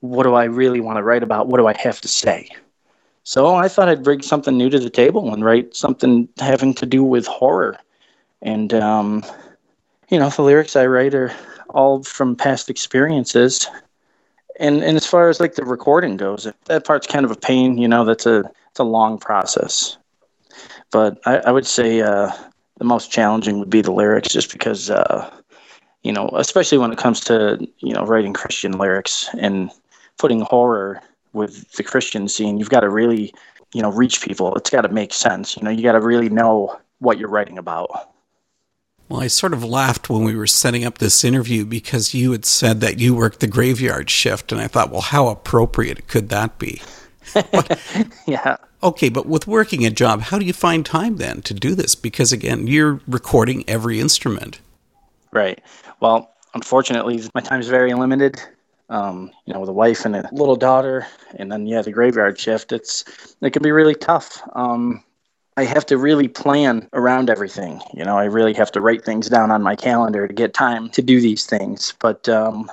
What 0.01 0.25
do 0.25 0.35
I 0.35 0.44
really 0.44 0.81
want 0.81 0.99
to 0.99 1.03
write 1.03 1.23
about? 1.23 1.49
What 1.49 1.59
do 1.59 1.66
I 1.66 1.77
have 1.79 2.01
to 2.03 2.09
say? 2.09 2.49
So 3.23 3.55
I 3.55 3.68
thought 3.68 3.88
I'd 3.88 4.05
bring 4.05 4.20
something 4.20 4.57
new 4.57 4.68
to 4.68 4.79
the 4.79 4.90
table 4.90 5.33
and 5.33 5.44
write 5.44 5.75
something 5.75 6.29
having 6.38 6.75
to 6.75 6.87
do 6.87 7.03
with 7.03 7.27
horror. 7.27 7.79
And, 8.42 8.75
um, 8.75 9.25
you 10.11 10.18
know, 10.18 10.29
the 10.29 10.42
lyrics 10.42 10.77
I 10.77 10.85
write 10.87 11.14
are 11.14 11.33
all 11.70 12.03
from 12.03 12.37
past 12.37 12.68
experiences. 12.68 13.66
And, 14.60 14.82
and 14.84 14.96
as 14.96 15.06
far 15.06 15.28
as 15.28 15.40
like 15.40 15.54
the 15.54 15.64
recording 15.64 16.16
goes, 16.16 16.46
that 16.66 16.84
part's 16.84 17.06
kind 17.06 17.24
of 17.24 17.30
a 17.30 17.36
pain, 17.36 17.78
you 17.78 17.88
know, 17.88 18.04
that's 18.04 18.26
a, 18.26 18.50
it's 18.70 18.80
a 18.80 18.84
long 18.84 19.18
process. 19.18 19.96
But 20.90 21.18
I, 21.26 21.38
I 21.38 21.50
would 21.50 21.66
say 21.66 22.00
uh, 22.00 22.30
the 22.78 22.84
most 22.84 23.10
challenging 23.10 23.58
would 23.58 23.70
be 23.70 23.82
the 23.82 23.92
lyrics 23.92 24.28
just 24.28 24.52
because, 24.52 24.90
uh, 24.90 25.30
you 26.02 26.12
know, 26.12 26.28
especially 26.34 26.78
when 26.78 26.92
it 26.92 26.98
comes 26.98 27.20
to, 27.20 27.66
you 27.78 27.94
know, 27.94 28.04
writing 28.04 28.32
Christian 28.32 28.72
lyrics 28.72 29.28
and 29.38 29.70
putting 30.18 30.42
horror 30.42 31.00
with 31.32 31.72
the 31.72 31.82
Christian 31.82 32.28
scene, 32.28 32.58
you've 32.58 32.70
got 32.70 32.80
to 32.80 32.88
really, 32.88 33.34
you 33.72 33.82
know, 33.82 33.90
reach 33.90 34.22
people. 34.22 34.54
It's 34.54 34.70
got 34.70 34.82
to 34.82 34.88
make 34.88 35.12
sense. 35.12 35.56
You 35.56 35.64
know, 35.64 35.70
you 35.70 35.82
got 35.82 35.92
to 35.92 36.00
really 36.00 36.28
know 36.28 36.78
what 37.00 37.18
you're 37.18 37.28
writing 37.28 37.58
about. 37.58 38.13
Well, 39.08 39.20
I 39.20 39.26
sort 39.26 39.52
of 39.52 39.62
laughed 39.62 40.08
when 40.08 40.24
we 40.24 40.34
were 40.34 40.46
setting 40.46 40.84
up 40.84 40.98
this 40.98 41.24
interview 41.24 41.64
because 41.64 42.14
you 42.14 42.32
had 42.32 42.44
said 42.44 42.80
that 42.80 42.98
you 42.98 43.14
worked 43.14 43.40
the 43.40 43.46
graveyard 43.46 44.08
shift, 44.08 44.50
and 44.50 44.60
I 44.60 44.66
thought, 44.66 44.90
well, 44.90 45.02
how 45.02 45.28
appropriate 45.28 46.08
could 46.08 46.30
that 46.30 46.58
be? 46.58 46.80
yeah. 48.26 48.56
Okay, 48.82 49.08
but 49.08 49.26
with 49.26 49.46
working 49.46 49.84
a 49.84 49.90
job, 49.90 50.22
how 50.22 50.38
do 50.38 50.44
you 50.44 50.52
find 50.52 50.84
time 50.84 51.16
then 51.16 51.42
to 51.42 51.54
do 51.54 51.74
this? 51.74 51.94
Because 51.94 52.32
again, 52.32 52.66
you're 52.66 53.00
recording 53.06 53.64
every 53.68 54.00
instrument. 54.00 54.60
Right. 55.32 55.62
Well, 56.00 56.34
unfortunately, 56.54 57.22
my 57.34 57.40
time 57.40 57.60
is 57.60 57.68
very 57.68 57.92
limited 57.92 58.40
um, 58.88 59.30
you 59.46 59.54
know, 59.54 59.60
with 59.60 59.68
a 59.68 59.72
wife 59.72 60.04
and 60.04 60.14
a 60.14 60.28
little 60.32 60.56
daughter, 60.56 61.06
and 61.36 61.50
then 61.50 61.66
yeah, 61.66 61.82
the 61.82 61.92
graveyard 61.92 62.38
shift. 62.38 62.72
It's 62.72 63.04
it 63.40 63.50
can 63.50 63.62
be 63.62 63.72
really 63.72 63.94
tough. 63.94 64.42
Um, 64.54 65.02
I 65.56 65.64
have 65.64 65.86
to 65.86 65.98
really 65.98 66.26
plan 66.26 66.88
around 66.92 67.30
everything. 67.30 67.80
You 67.94 68.04
know, 68.04 68.18
I 68.18 68.24
really 68.24 68.54
have 68.54 68.72
to 68.72 68.80
write 68.80 69.04
things 69.04 69.28
down 69.28 69.52
on 69.52 69.62
my 69.62 69.76
calendar 69.76 70.26
to 70.26 70.34
get 70.34 70.52
time 70.52 70.88
to 70.90 71.02
do 71.02 71.20
these 71.20 71.46
things. 71.46 71.94
But 72.00 72.28
um, 72.28 72.70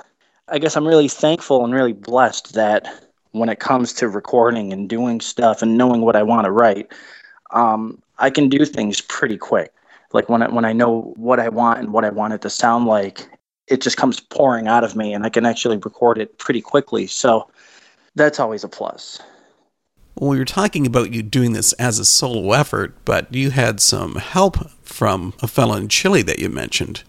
I 0.48 0.58
guess 0.58 0.76
I'm 0.76 0.86
really 0.86 1.08
thankful 1.08 1.64
and 1.64 1.72
really 1.72 1.92
blessed 1.92 2.54
that 2.54 2.86
when 3.30 3.48
it 3.48 3.60
comes 3.60 3.92
to 3.94 4.08
recording 4.08 4.72
and 4.72 4.88
doing 4.88 5.20
stuff 5.20 5.62
and 5.62 5.78
knowing 5.78 6.00
what 6.00 6.16
I 6.16 6.24
want 6.24 6.44
to 6.44 6.50
write, 6.50 6.92
um, 7.52 8.02
I 8.18 8.30
can 8.30 8.48
do 8.48 8.64
things 8.64 9.00
pretty 9.00 9.38
quick. 9.38 9.72
Like 10.12 10.28
when 10.28 10.42
I, 10.42 10.48
when 10.48 10.64
I 10.64 10.72
know 10.72 11.12
what 11.16 11.38
I 11.38 11.48
want 11.48 11.78
and 11.78 11.92
what 11.92 12.04
I 12.04 12.10
want 12.10 12.34
it 12.34 12.42
to 12.42 12.50
sound 12.50 12.86
like, 12.86 13.28
it 13.68 13.80
just 13.80 13.96
comes 13.96 14.18
pouring 14.18 14.66
out 14.66 14.82
of 14.82 14.96
me 14.96 15.14
and 15.14 15.24
I 15.24 15.28
can 15.28 15.46
actually 15.46 15.76
record 15.78 16.18
it 16.18 16.36
pretty 16.38 16.60
quickly. 16.60 17.06
So 17.06 17.48
that's 18.16 18.40
always 18.40 18.64
a 18.64 18.68
plus. 18.68 19.20
Well, 20.14 20.30
we 20.30 20.38
were 20.38 20.44
talking 20.44 20.86
about 20.86 21.12
you 21.12 21.22
doing 21.22 21.52
this 21.52 21.72
as 21.74 21.98
a 21.98 22.04
solo 22.04 22.52
effort, 22.52 22.94
but 23.04 23.32
you 23.34 23.50
had 23.50 23.80
some 23.80 24.16
help 24.16 24.70
from 24.82 25.34
a 25.42 25.48
fellow 25.48 25.74
in 25.74 25.88
Chile 25.88 26.22
that 26.22 26.38
you 26.38 26.48
mentioned. 26.48 27.02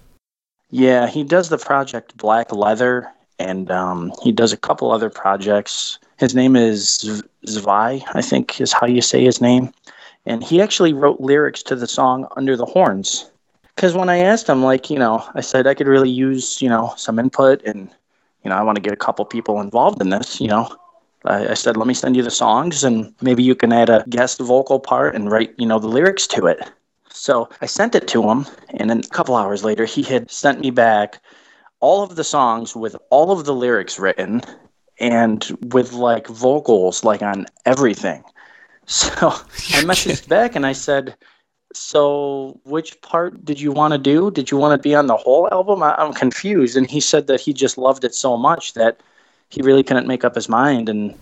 Yeah, 0.70 1.08
he 1.08 1.24
does 1.24 1.50
the 1.50 1.58
project 1.58 2.18
Black 2.18 2.52
Leather, 2.52 3.12
and 3.40 3.70
um, 3.70 4.12
he 4.24 4.32
does 4.32 4.54
a 4.54 4.58
couple 4.58 4.92
other 4.92 5.10
projects. 5.10 6.00
His 6.18 6.34
name 6.34 6.56
is 6.56 7.24
Zvai, 7.46 8.04
I 8.14 8.22
think 8.22 8.60
is 8.62 8.74
how 8.74 8.88
you 8.88 9.02
say 9.02 9.24
his 9.24 9.42
name. 9.42 9.72
And 10.26 10.44
he 10.44 10.62
actually 10.62 10.94
wrote 10.94 11.20
lyrics 11.20 11.62
to 11.64 11.76
the 11.76 11.88
song 11.88 12.28
Under 12.38 12.56
the 12.56 12.66
Horns 12.66 13.30
because 13.76 13.96
when 13.96 14.10
I 14.10 14.18
asked 14.18 14.48
him, 14.48 14.64
like, 14.64 14.90
you 14.90 15.00
know, 15.00 15.28
I 15.34 15.42
said 15.42 15.68
I 15.68 15.74
could 15.74 15.88
really 15.88 16.10
use, 16.10 16.62
you 16.62 16.70
know, 16.70 16.94
some 16.96 17.20
input 17.20 17.62
and, 17.64 17.90
you 18.44 18.50
know, 18.50 18.56
I 18.56 18.62
want 18.62 18.76
to 18.76 18.82
get 18.82 18.94
a 18.94 18.98
couple 18.98 19.26
people 19.26 19.60
involved 19.62 20.02
in 20.02 20.10
this, 20.10 20.40
you 20.40 20.48
know. 20.48 20.70
I, 21.26 21.50
I 21.50 21.54
said, 21.54 21.78
let 21.78 21.88
me 21.88 21.94
send 21.94 22.16
you 22.16 22.24
the 22.24 22.32
songs 22.32 22.84
and 22.84 23.14
maybe 23.22 23.44
you 23.44 23.56
can 23.56 23.72
add 23.74 23.90
a 23.90 24.04
guest 24.10 24.40
vocal 24.40 24.80
part 24.80 25.16
and 25.16 25.32
write, 25.32 25.54
you 25.58 25.66
know, 25.66 25.80
the 25.80 25.88
lyrics 25.88 26.28
to 26.28 26.48
it. 26.48 26.60
So 27.10 27.50
I 27.62 27.68
sent 27.68 27.94
it 27.94 28.08
to 28.10 28.28
him, 28.28 28.48
and 28.72 28.90
then 28.90 29.00
a 29.00 29.08
couple 29.10 29.36
hours 29.36 29.64
later, 29.64 29.86
he 29.86 30.02
had 30.02 30.32
sent 30.32 30.60
me 30.60 30.72
back 30.72 31.22
all 31.80 32.02
of 32.02 32.16
the 32.16 32.24
songs 32.24 32.76
with 32.76 32.96
all 33.12 33.32
of 33.32 33.46
the 33.46 33.54
lyrics 33.54 34.00
written 34.00 34.42
and 35.00 35.56
with 35.72 35.94
like 35.94 36.28
vocals 36.28 37.04
like 37.04 37.22
on 37.22 37.46
everything. 37.66 38.24
So 38.86 39.10
I 39.12 39.82
messaged 39.86 40.28
back 40.28 40.58
and 40.58 40.66
I 40.66 40.74
said, 40.74 41.16
so 41.74 42.60
which 42.66 43.00
part 43.02 43.46
did 43.46 43.62
you 43.62 43.72
want 43.72 43.94
to 43.94 43.98
do 43.98 44.30
did 44.30 44.52
you 44.52 44.58
want 44.58 44.78
to 44.78 44.90
be 44.90 44.94
on 44.94 45.08
the 45.08 45.18
whole 45.18 45.48
album 45.52 45.82
I, 45.82 45.96
am 45.98 46.14
confused 46.14 46.78
and 46.78 46.90
he 46.90 47.00
said 47.00 47.28
that 47.28 47.40
he 47.40 47.54
just 47.54 47.78
loved 47.78 48.04
it 48.04 48.14
so 48.14 48.38
much 48.38 48.74
that 48.74 49.02
he 49.50 49.62
really 49.62 49.84
couldn't 49.84 50.08
make 50.08 50.24
up 50.24 50.36
his 50.36 50.50
mind. 50.50 50.90
And 50.90 51.18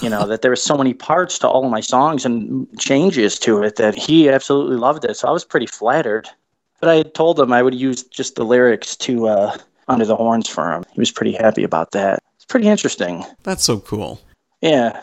you 0.00 0.08
know 0.08 0.26
that 0.26 0.42
there 0.42 0.50
were 0.50 0.56
so 0.56 0.76
many 0.76 0.94
parts 0.94 1.38
to 1.40 1.48
all 1.48 1.64
of 1.64 1.70
my 1.70 1.80
songs 1.80 2.24
and 2.24 2.66
changes 2.78 3.38
to 3.40 3.62
it 3.62 3.76
that 3.76 3.94
he 3.94 4.28
absolutely 4.28 4.76
loved 4.76 5.04
it. 5.04 5.16
So 5.16 5.28
i 5.28 5.30
was 5.30 5.44
pretty 5.44 5.66
flattered. 5.66 6.28
But 6.80 6.88
i 6.88 6.96
had 6.96 7.14
told 7.14 7.38
him 7.38 7.52
i 7.52 7.62
would 7.62 7.74
use 7.74 8.02
just 8.02 8.34
the 8.34 8.44
lyrics 8.44 8.96
to 8.96 9.28
uh, 9.28 9.56
under 9.88 10.04
the 10.04 10.16
horns 10.16 10.48
for 10.48 10.72
him. 10.72 10.84
He 10.92 11.00
was 11.00 11.10
pretty 11.10 11.32
happy 11.32 11.62
about 11.62 11.92
that. 11.92 12.22
It's 12.36 12.44
pretty 12.44 12.68
interesting. 12.68 13.24
That's 13.44 13.64
so 13.64 13.80
cool. 13.80 14.20
Yeah 14.60 15.02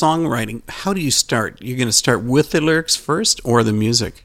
songwriting, 0.00 0.62
how 0.68 0.92
do 0.92 1.00
you 1.00 1.10
start? 1.10 1.60
You're 1.62 1.78
going 1.78 1.88
to 1.88 1.92
start 1.92 2.22
with 2.22 2.50
the 2.50 2.60
lyrics 2.60 2.96
first 2.96 3.40
or 3.44 3.62
the 3.62 3.72
music? 3.72 4.24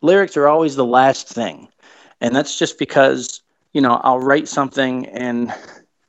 Lyrics 0.00 0.36
are 0.36 0.48
always 0.48 0.76
the 0.76 0.84
last 0.84 1.28
thing. 1.28 1.68
And 2.20 2.34
that's 2.34 2.58
just 2.58 2.78
because, 2.78 3.40
you 3.72 3.80
know, 3.80 4.00
I'll 4.02 4.18
write 4.18 4.48
something 4.48 5.06
and 5.06 5.54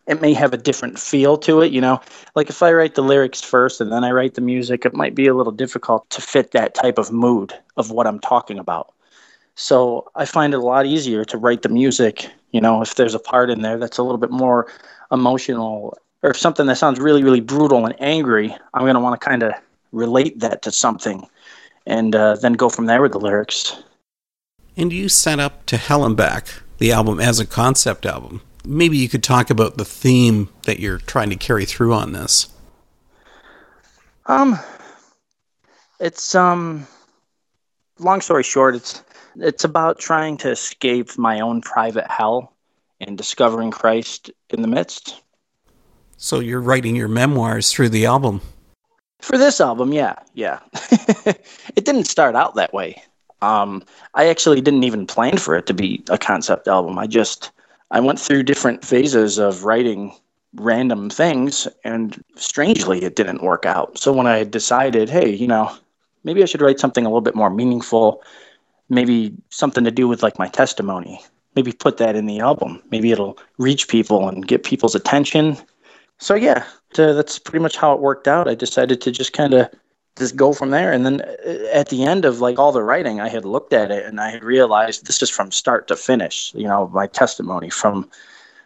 it 0.07 0.21
may 0.21 0.33
have 0.33 0.53
a 0.53 0.57
different 0.57 0.97
feel 0.97 1.37
to 1.37 1.61
it, 1.61 1.71
you 1.71 1.79
know. 1.79 2.01
Like 2.35 2.49
if 2.49 2.63
I 2.63 2.71
write 2.71 2.95
the 2.95 3.03
lyrics 3.03 3.41
first 3.41 3.79
and 3.79 3.91
then 3.91 4.03
I 4.03 4.11
write 4.11 4.33
the 4.33 4.41
music, 4.41 4.85
it 4.85 4.95
might 4.95 5.13
be 5.13 5.27
a 5.27 5.35
little 5.35 5.51
difficult 5.51 6.09
to 6.09 6.21
fit 6.21 6.51
that 6.51 6.73
type 6.73 6.97
of 6.97 7.11
mood 7.11 7.53
of 7.77 7.91
what 7.91 8.07
I'm 8.07 8.19
talking 8.19 8.57
about. 8.57 8.91
So 9.53 10.09
I 10.15 10.25
find 10.25 10.53
it 10.53 10.59
a 10.59 10.63
lot 10.63 10.87
easier 10.87 11.23
to 11.25 11.37
write 11.37 11.61
the 11.61 11.69
music, 11.69 12.27
you 12.51 12.61
know, 12.61 12.81
if 12.81 12.95
there's 12.95 13.13
a 13.13 13.19
part 13.19 13.51
in 13.51 13.61
there 13.61 13.77
that's 13.77 13.99
a 13.99 14.03
little 14.03 14.17
bit 14.17 14.31
more 14.31 14.67
emotional 15.11 15.97
or 16.23 16.33
something 16.33 16.65
that 16.67 16.77
sounds 16.77 16.99
really, 16.99 17.23
really 17.23 17.39
brutal 17.39 17.85
and 17.85 17.95
angry, 17.99 18.55
I'm 18.73 18.81
going 18.81 18.95
to 18.95 18.99
want 18.99 19.19
to 19.19 19.25
kind 19.25 19.43
of 19.43 19.53
relate 19.91 20.39
that 20.39 20.61
to 20.63 20.71
something 20.71 21.27
and 21.85 22.15
uh, 22.15 22.35
then 22.35 22.53
go 22.53 22.69
from 22.69 22.85
there 22.85 23.01
with 23.01 23.13
the 23.13 23.19
lyrics. 23.19 23.81
And 24.77 24.93
you 24.93 25.09
set 25.09 25.39
up 25.39 25.65
to 25.67 25.77
Hell 25.77 26.05
and 26.05 26.15
Back, 26.15 26.47
the 26.77 26.91
album, 26.91 27.19
as 27.19 27.39
a 27.39 27.45
concept 27.45 28.05
album. 28.05 28.41
Maybe 28.65 28.97
you 28.97 29.09
could 29.09 29.23
talk 29.23 29.49
about 29.49 29.77
the 29.77 29.85
theme 29.85 30.49
that 30.63 30.79
you're 30.79 30.99
trying 30.99 31.29
to 31.29 31.35
carry 31.35 31.65
through 31.65 31.93
on 31.93 32.11
this. 32.11 32.47
Um, 34.27 34.59
it's 35.99 36.35
um, 36.35 36.87
long 37.97 38.21
story 38.21 38.43
short, 38.43 38.75
it's 38.75 39.03
it's 39.35 39.63
about 39.63 39.99
trying 39.99 40.37
to 40.37 40.51
escape 40.51 41.17
my 41.17 41.39
own 41.39 41.61
private 41.61 42.09
hell 42.09 42.53
and 42.99 43.17
discovering 43.17 43.71
Christ 43.71 44.31
in 44.49 44.61
the 44.61 44.67
midst. 44.67 45.21
So 46.21 46.41
you're 46.41 46.59
writing 46.59 46.97
your 46.97 47.07
memoirs 47.07 47.71
through 47.71 47.89
the 47.89 48.05
album. 48.05 48.41
For 49.21 49.37
this 49.37 49.61
album, 49.61 49.93
yeah, 49.93 50.15
yeah. 50.33 50.59
it 50.73 51.85
didn't 51.85 52.07
start 52.07 52.35
out 52.35 52.55
that 52.55 52.73
way. 52.73 53.01
Um, 53.41 53.85
I 54.15 54.27
actually 54.27 54.59
didn't 54.59 54.83
even 54.83 55.07
plan 55.07 55.37
for 55.37 55.55
it 55.55 55.65
to 55.67 55.73
be 55.73 56.03
a 56.09 56.17
concept 56.17 56.67
album. 56.67 56.99
I 56.99 57.07
just 57.07 57.51
I 57.91 58.01
went 58.01 58.19
through 58.19 58.43
different 58.43 58.83
phases 58.83 59.37
of 59.37 59.63
writing 59.63 60.13
random 60.55 61.09
things, 61.09 61.69
and 61.85 62.21
strangely, 62.35 63.01
it 63.01 63.15
didn't 63.15 63.41
work 63.41 63.65
out. 63.65 63.97
So 63.97 64.11
when 64.11 64.27
I 64.27 64.43
decided, 64.43 65.09
hey, 65.09 65.29
you 65.29 65.47
know, 65.47 65.73
maybe 66.25 66.43
I 66.43 66.47
should 66.47 66.61
write 66.61 66.81
something 66.81 67.05
a 67.05 67.09
little 67.09 67.21
bit 67.21 67.35
more 67.35 67.49
meaningful, 67.49 68.21
maybe 68.89 69.33
something 69.51 69.85
to 69.85 69.91
do 69.91 70.05
with 70.05 70.21
like 70.21 70.37
my 70.37 70.49
testimony. 70.49 71.21
Maybe 71.55 71.71
put 71.71 71.95
that 71.97 72.17
in 72.17 72.25
the 72.25 72.41
album. 72.41 72.83
Maybe 72.91 73.13
it'll 73.13 73.37
reach 73.57 73.87
people 73.87 74.27
and 74.27 74.45
get 74.45 74.65
people's 74.65 74.95
attention 74.95 75.57
so 76.19 76.35
yeah, 76.35 76.65
to, 76.93 77.13
that's 77.13 77.39
pretty 77.39 77.63
much 77.63 77.77
how 77.77 77.93
it 77.93 77.99
worked 77.99 78.27
out. 78.27 78.47
I 78.47 78.55
decided 78.55 79.01
to 79.01 79.11
just 79.11 79.33
kind 79.33 79.53
of 79.53 79.69
just 80.17 80.35
go 80.35 80.53
from 80.53 80.69
there. 80.69 80.91
And 80.91 81.05
then 81.05 81.21
uh, 81.21 81.67
at 81.73 81.89
the 81.89 82.03
end 82.03 82.25
of 82.25 82.41
like 82.41 82.59
all 82.59 82.71
the 82.71 82.83
writing, 82.83 83.21
I 83.21 83.29
had 83.29 83.45
looked 83.45 83.73
at 83.73 83.89
it 83.89 84.05
and 84.05 84.19
I 84.19 84.29
had 84.29 84.43
realized 84.43 85.05
this 85.05 85.21
is 85.21 85.29
from 85.29 85.51
start 85.51 85.87
to 85.87 85.95
finish. 85.95 86.53
You 86.53 86.67
know, 86.67 86.87
my 86.89 87.07
testimony 87.07 87.69
from 87.69 88.09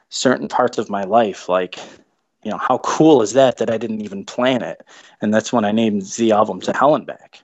certain 0.09 0.47
parts 0.47 0.77
of 0.77 0.89
my 0.89 1.03
life, 1.03 1.47
like 1.47 1.79
you 2.43 2.51
know, 2.51 2.57
how 2.57 2.79
cool 2.79 3.21
is 3.21 3.33
that 3.33 3.57
that 3.57 3.69
I 3.69 3.77
didn't 3.77 4.01
even 4.01 4.25
plan 4.25 4.61
it? 4.61 4.85
And 5.21 5.33
that's 5.33 5.53
when 5.53 5.63
I 5.63 5.71
named 5.71 6.01
the 6.17 6.31
album 6.31 6.59
To 6.61 6.73
Hell 6.73 6.95
and 6.95 7.05
Back. 7.05 7.41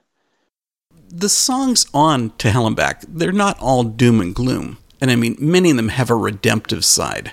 The 1.10 1.30
songs 1.30 1.86
on 1.94 2.32
To 2.38 2.52
Hell 2.52 2.68
and 2.68 2.76
Back, 2.76 3.04
they're 3.08 3.32
not 3.32 3.60
all 3.60 3.84
doom 3.84 4.20
and 4.20 4.36
gloom. 4.36 4.78
And 5.00 5.10
I 5.10 5.16
mean, 5.16 5.38
many 5.40 5.72
of 5.72 5.78
them 5.78 5.90
have 5.90 6.10
a 6.10 6.16
redemptive 6.16 6.84
side. 6.84 7.32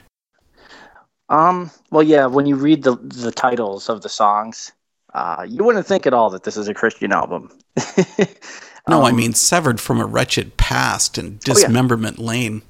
Um. 1.28 1.70
Well, 1.90 2.02
yeah. 2.02 2.26
When 2.26 2.46
you 2.46 2.56
read 2.56 2.84
the 2.84 2.96
the 2.96 3.32
titles 3.32 3.88
of 3.88 4.02
the 4.02 4.08
songs, 4.08 4.72
uh, 5.14 5.46
you 5.48 5.64
wouldn't 5.64 5.86
think 5.86 6.06
at 6.06 6.14
all 6.14 6.30
that 6.30 6.44
this 6.44 6.56
is 6.56 6.68
a 6.68 6.74
Christian 6.74 7.12
album. 7.12 7.50
no, 8.88 8.98
um, 8.98 9.04
I 9.04 9.12
mean 9.12 9.32
severed 9.32 9.80
from 9.80 10.00
a 10.00 10.06
wretched 10.06 10.56
past 10.56 11.18
and 11.18 11.40
dismemberment 11.40 12.18
oh, 12.18 12.22
yeah. 12.22 12.28
lane. 12.28 12.62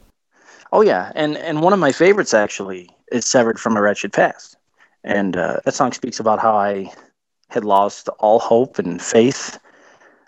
Oh 0.72 0.80
yeah, 0.80 1.12
and 1.14 1.36
and 1.36 1.60
one 1.60 1.72
of 1.72 1.78
my 1.78 1.92
favorites 1.92 2.34
actually 2.34 2.88
is 3.12 3.26
severed 3.26 3.58
from 3.58 3.76
a 3.76 3.82
wretched 3.82 4.12
past, 4.12 4.56
and 5.04 5.36
uh, 5.36 5.58
that 5.64 5.74
song 5.74 5.92
speaks 5.92 6.20
about 6.20 6.38
how 6.38 6.56
I 6.56 6.92
had 7.48 7.64
lost 7.64 8.08
all 8.18 8.38
hope 8.38 8.78
and 8.78 9.00
faith, 9.00 9.58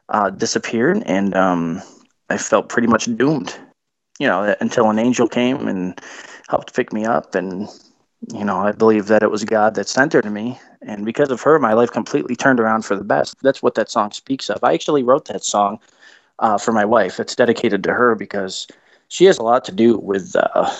uh, 0.09 0.31
disappeared, 0.31 1.03
and 1.07 1.35
um, 1.35 1.83
I 2.31 2.39
felt 2.39 2.69
pretty 2.69 2.89
much 2.89 3.05
doomed. 3.17 3.57
You 4.19 4.27
know, 4.27 4.57
until 4.61 4.91
an 4.91 4.99
angel 4.99 5.29
came 5.29 5.69
and 5.69 6.01
helped 6.49 6.75
pick 6.75 6.93
me 6.93 7.05
up 7.05 7.37
and 7.37 7.69
you 8.27 8.45
know, 8.45 8.59
I 8.59 8.73
believe 8.73 9.07
that 9.07 9.23
it 9.23 9.31
was 9.31 9.45
God 9.45 9.75
that 9.75 9.89
sent 9.89 10.13
her 10.13 10.23
to 10.23 10.31
me. 10.31 10.59
And 10.83 11.05
because 11.05 11.31
of 11.31 11.41
her, 11.43 11.59
my 11.59 11.73
life 11.73 11.91
completely 11.91 12.37
turned 12.37 12.61
around 12.61 12.85
for 12.85 12.97
the 12.97 13.05
best. 13.05 13.37
That's 13.43 13.63
what 13.63 13.75
that 13.77 13.91
song 13.91 14.11
speaks 14.11 14.51
of. 14.51 14.63
I 14.63 14.75
actually 14.75 15.03
wrote 15.03 15.27
that 15.27 15.45
song 15.45 15.79
uh, 16.41 16.59
for 16.59 16.73
my 16.73 16.85
wife. 16.85 17.21
It's 17.21 17.35
dedicated 17.35 17.83
to 17.85 17.93
her 17.93 18.15
because 18.15 18.67
she 19.09 19.25
has 19.27 19.39
a 19.39 19.43
lot 19.43 19.65
to 19.67 19.73
do 19.73 19.99
with, 19.99 20.35
uh, 20.37 20.71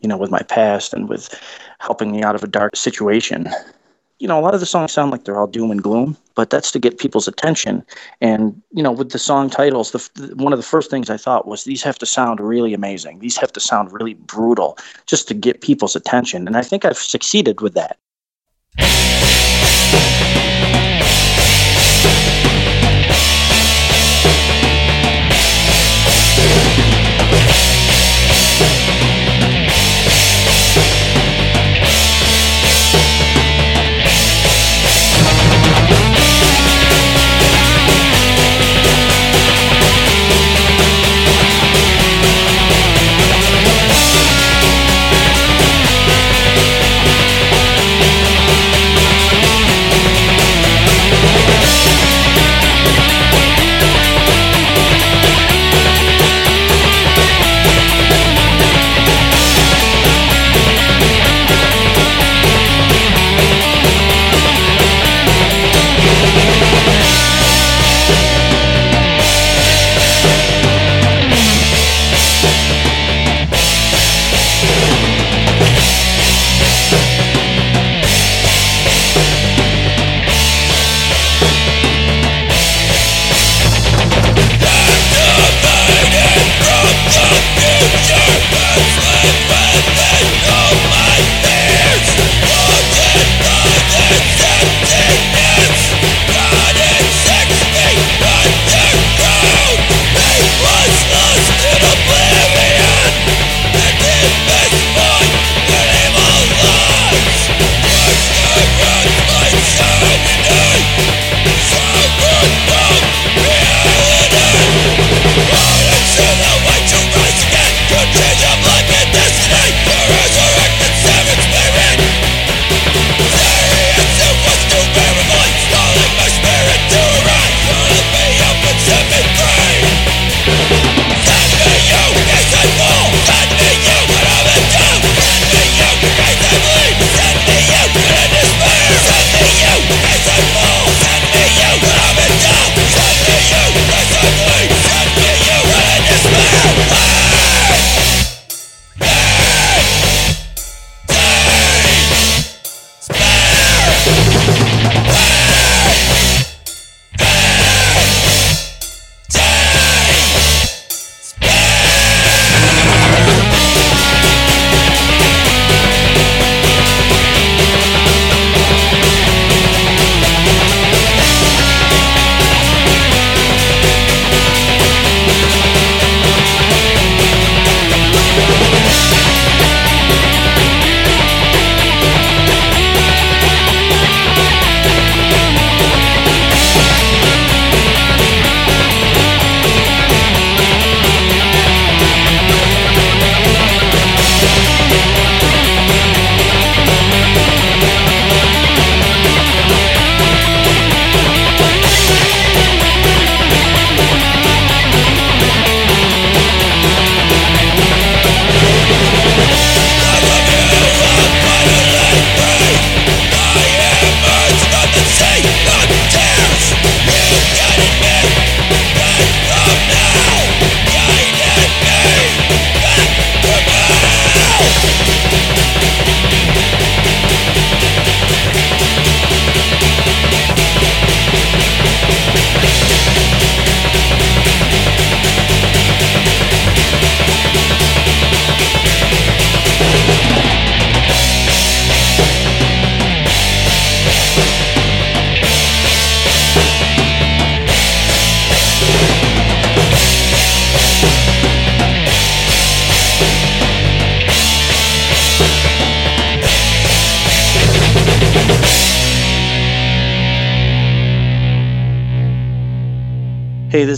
you 0.00 0.08
know, 0.08 0.18
with 0.18 0.30
my 0.30 0.42
past 0.42 0.92
and 0.92 1.08
with 1.08 1.34
helping 1.78 2.12
me 2.12 2.22
out 2.22 2.34
of 2.34 2.44
a 2.44 2.48
dark 2.48 2.76
situation 2.76 3.48
you 4.22 4.28
know, 4.28 4.38
a 4.38 4.40
lot 4.40 4.54
of 4.54 4.60
the 4.60 4.66
songs 4.66 4.92
sound 4.92 5.10
like 5.10 5.24
they're 5.24 5.36
all 5.36 5.48
doom 5.48 5.72
and 5.72 5.82
gloom, 5.82 6.16
but 6.36 6.48
that's 6.48 6.70
to 6.70 6.78
get 6.78 6.98
people's 6.98 7.26
attention. 7.26 7.84
And 8.20 8.62
you 8.70 8.80
know, 8.80 8.92
with 8.92 9.10
the 9.10 9.18
song 9.18 9.50
titles, 9.50 9.90
the, 9.90 10.32
one 10.36 10.52
of 10.52 10.60
the 10.60 10.64
first 10.64 10.90
things 10.90 11.10
I 11.10 11.16
thought 11.16 11.48
was 11.48 11.64
these 11.64 11.82
have 11.82 11.98
to 11.98 12.06
sound 12.06 12.38
really 12.38 12.72
amazing. 12.72 13.18
These 13.18 13.36
have 13.38 13.52
to 13.52 13.58
sound 13.58 13.92
really 13.92 14.14
brutal, 14.14 14.78
just 15.06 15.26
to 15.26 15.34
get 15.34 15.60
people's 15.60 15.96
attention. 15.96 16.46
And 16.46 16.56
I 16.56 16.62
think 16.62 16.84
I've 16.84 16.98
succeeded 16.98 17.60
with 17.60 17.74
that. 17.74 17.98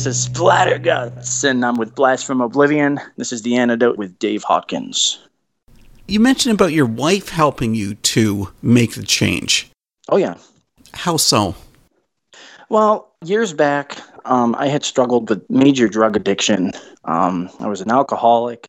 This 0.05 0.19
is 0.19 0.29
Splatterguts, 0.29 1.45
and 1.45 1.65
I'm 1.65 1.77
with 1.77 1.95
Blast 1.95 2.27
from 2.27 2.43
Oblivion. 2.43 3.01
This 3.17 3.33
is 3.33 3.41
The 3.41 3.57
Antidote 3.57 3.97
with 3.97 4.19
Dave 4.19 4.43
Hawkins. 4.43 5.19
You 6.07 6.21
mentioned 6.21 6.55
about 6.55 6.73
your 6.73 6.85
wife 6.85 7.31
helping 7.31 7.75
you 7.75 7.95
to 7.95 8.53
make 8.61 8.97
the 8.97 9.03
change. 9.03 9.71
Oh, 10.11 10.19
yeah. 10.19 10.35
How 10.93 11.17
so? 11.17 11.55
Well, 12.69 13.15
years 13.25 13.55
back, 13.55 13.97
um, 14.27 14.55
I 14.59 14.67
had 14.67 14.85
struggled 14.85 15.31
with 15.31 15.49
major 15.49 15.89
drug 15.89 16.17
addiction. 16.17 16.73
Um, 17.05 17.49
I 17.59 17.67
was 17.67 17.81
an 17.81 17.91
alcoholic, 17.91 18.69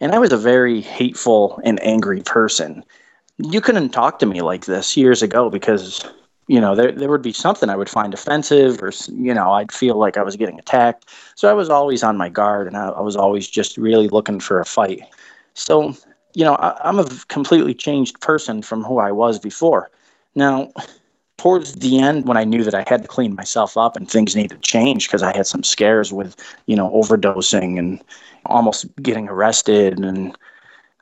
and 0.00 0.12
I 0.12 0.18
was 0.18 0.32
a 0.32 0.36
very 0.36 0.80
hateful 0.80 1.60
and 1.62 1.80
angry 1.84 2.22
person. 2.22 2.84
You 3.38 3.60
couldn't 3.60 3.90
talk 3.90 4.18
to 4.18 4.26
me 4.26 4.42
like 4.42 4.64
this 4.64 4.96
years 4.96 5.22
ago 5.22 5.48
because, 5.48 6.04
you 6.52 6.60
know, 6.60 6.74
there, 6.74 6.92
there 6.92 7.08
would 7.08 7.22
be 7.22 7.32
something 7.32 7.70
I 7.70 7.76
would 7.76 7.88
find 7.88 8.12
offensive 8.12 8.82
or, 8.82 8.92
you 9.08 9.32
know, 9.32 9.52
I'd 9.52 9.72
feel 9.72 9.96
like 9.96 10.18
I 10.18 10.22
was 10.22 10.36
getting 10.36 10.58
attacked. 10.58 11.08
So 11.34 11.48
I 11.48 11.54
was 11.54 11.70
always 11.70 12.02
on 12.02 12.18
my 12.18 12.28
guard 12.28 12.66
and 12.66 12.76
I, 12.76 12.88
I 12.88 13.00
was 13.00 13.16
always 13.16 13.48
just 13.48 13.78
really 13.78 14.06
looking 14.08 14.38
for 14.38 14.60
a 14.60 14.66
fight. 14.66 15.00
So, 15.54 15.96
you 16.34 16.44
know, 16.44 16.56
I, 16.56 16.78
I'm 16.86 16.98
a 16.98 17.06
completely 17.28 17.72
changed 17.72 18.20
person 18.20 18.60
from 18.60 18.84
who 18.84 18.98
I 18.98 19.12
was 19.12 19.38
before. 19.38 19.90
Now, 20.34 20.70
towards 21.38 21.76
the 21.76 22.00
end 22.00 22.28
when 22.28 22.36
I 22.36 22.44
knew 22.44 22.64
that 22.64 22.74
I 22.74 22.84
had 22.86 23.00
to 23.00 23.08
clean 23.08 23.34
myself 23.34 23.78
up 23.78 23.96
and 23.96 24.06
things 24.06 24.36
needed 24.36 24.50
to 24.50 24.60
change 24.60 25.08
because 25.08 25.22
I 25.22 25.34
had 25.34 25.46
some 25.46 25.62
scares 25.62 26.12
with, 26.12 26.36
you 26.66 26.76
know, 26.76 26.90
overdosing 26.90 27.78
and 27.78 28.04
almost 28.44 28.94
getting 28.96 29.26
arrested 29.26 29.98
and 29.98 30.36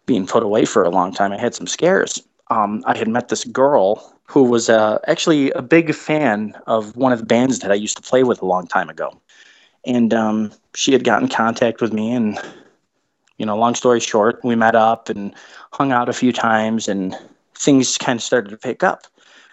being 0.06 0.28
put 0.28 0.44
away 0.44 0.64
for 0.64 0.84
a 0.84 0.90
long 0.90 1.12
time. 1.12 1.32
I 1.32 1.38
had 1.38 1.56
some 1.56 1.66
scares. 1.66 2.22
Um, 2.50 2.84
I 2.86 2.96
had 2.96 3.08
met 3.08 3.30
this 3.30 3.44
girl 3.46 4.16
who 4.30 4.44
was 4.44 4.68
uh, 4.70 4.98
actually 5.08 5.50
a 5.52 5.62
big 5.62 5.92
fan 5.92 6.56
of 6.68 6.94
one 6.96 7.12
of 7.12 7.18
the 7.18 7.26
bands 7.26 7.58
that 7.58 7.72
I 7.72 7.74
used 7.74 7.96
to 7.96 8.02
play 8.02 8.22
with 8.22 8.40
a 8.40 8.46
long 8.46 8.68
time 8.68 8.88
ago. 8.88 9.20
And 9.84 10.14
um, 10.14 10.52
she 10.74 10.92
had 10.92 11.02
gotten 11.02 11.26
contact 11.28 11.80
with 11.80 11.92
me 11.92 12.12
and 12.12 12.38
you 13.38 13.46
know, 13.46 13.56
long 13.56 13.74
story 13.74 14.00
short, 14.00 14.38
we 14.44 14.54
met 14.54 14.74
up 14.74 15.08
and 15.08 15.34
hung 15.72 15.92
out 15.92 16.10
a 16.10 16.12
few 16.12 16.30
times 16.30 16.88
and 16.88 17.16
things 17.54 17.96
kind 17.96 18.18
of 18.18 18.22
started 18.22 18.50
to 18.50 18.56
pick 18.58 18.84
up. 18.84 19.06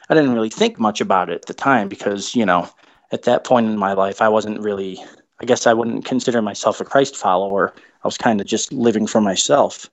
I 0.09 0.13
didn't 0.13 0.33
really 0.33 0.49
think 0.49 0.77
much 0.77 0.99
about 0.99 1.29
it 1.29 1.35
at 1.35 1.45
the 1.45 1.53
time 1.53 1.87
because, 1.87 2.35
you 2.35 2.45
know, 2.45 2.69
at 3.13 3.23
that 3.23 3.45
point 3.45 3.65
in 3.65 3.77
my 3.77 3.93
life, 3.93 4.21
I 4.21 4.27
wasn't 4.27 4.59
really, 4.59 5.01
I 5.39 5.45
guess 5.45 5.65
I 5.65 5.73
wouldn't 5.73 6.03
consider 6.03 6.41
myself 6.41 6.81
a 6.81 6.85
Christ 6.85 7.15
follower. 7.15 7.73
I 8.03 8.07
was 8.07 8.17
kind 8.17 8.41
of 8.41 8.45
just 8.45 8.73
living 8.73 9.07
for 9.07 9.21
myself. 9.21 9.89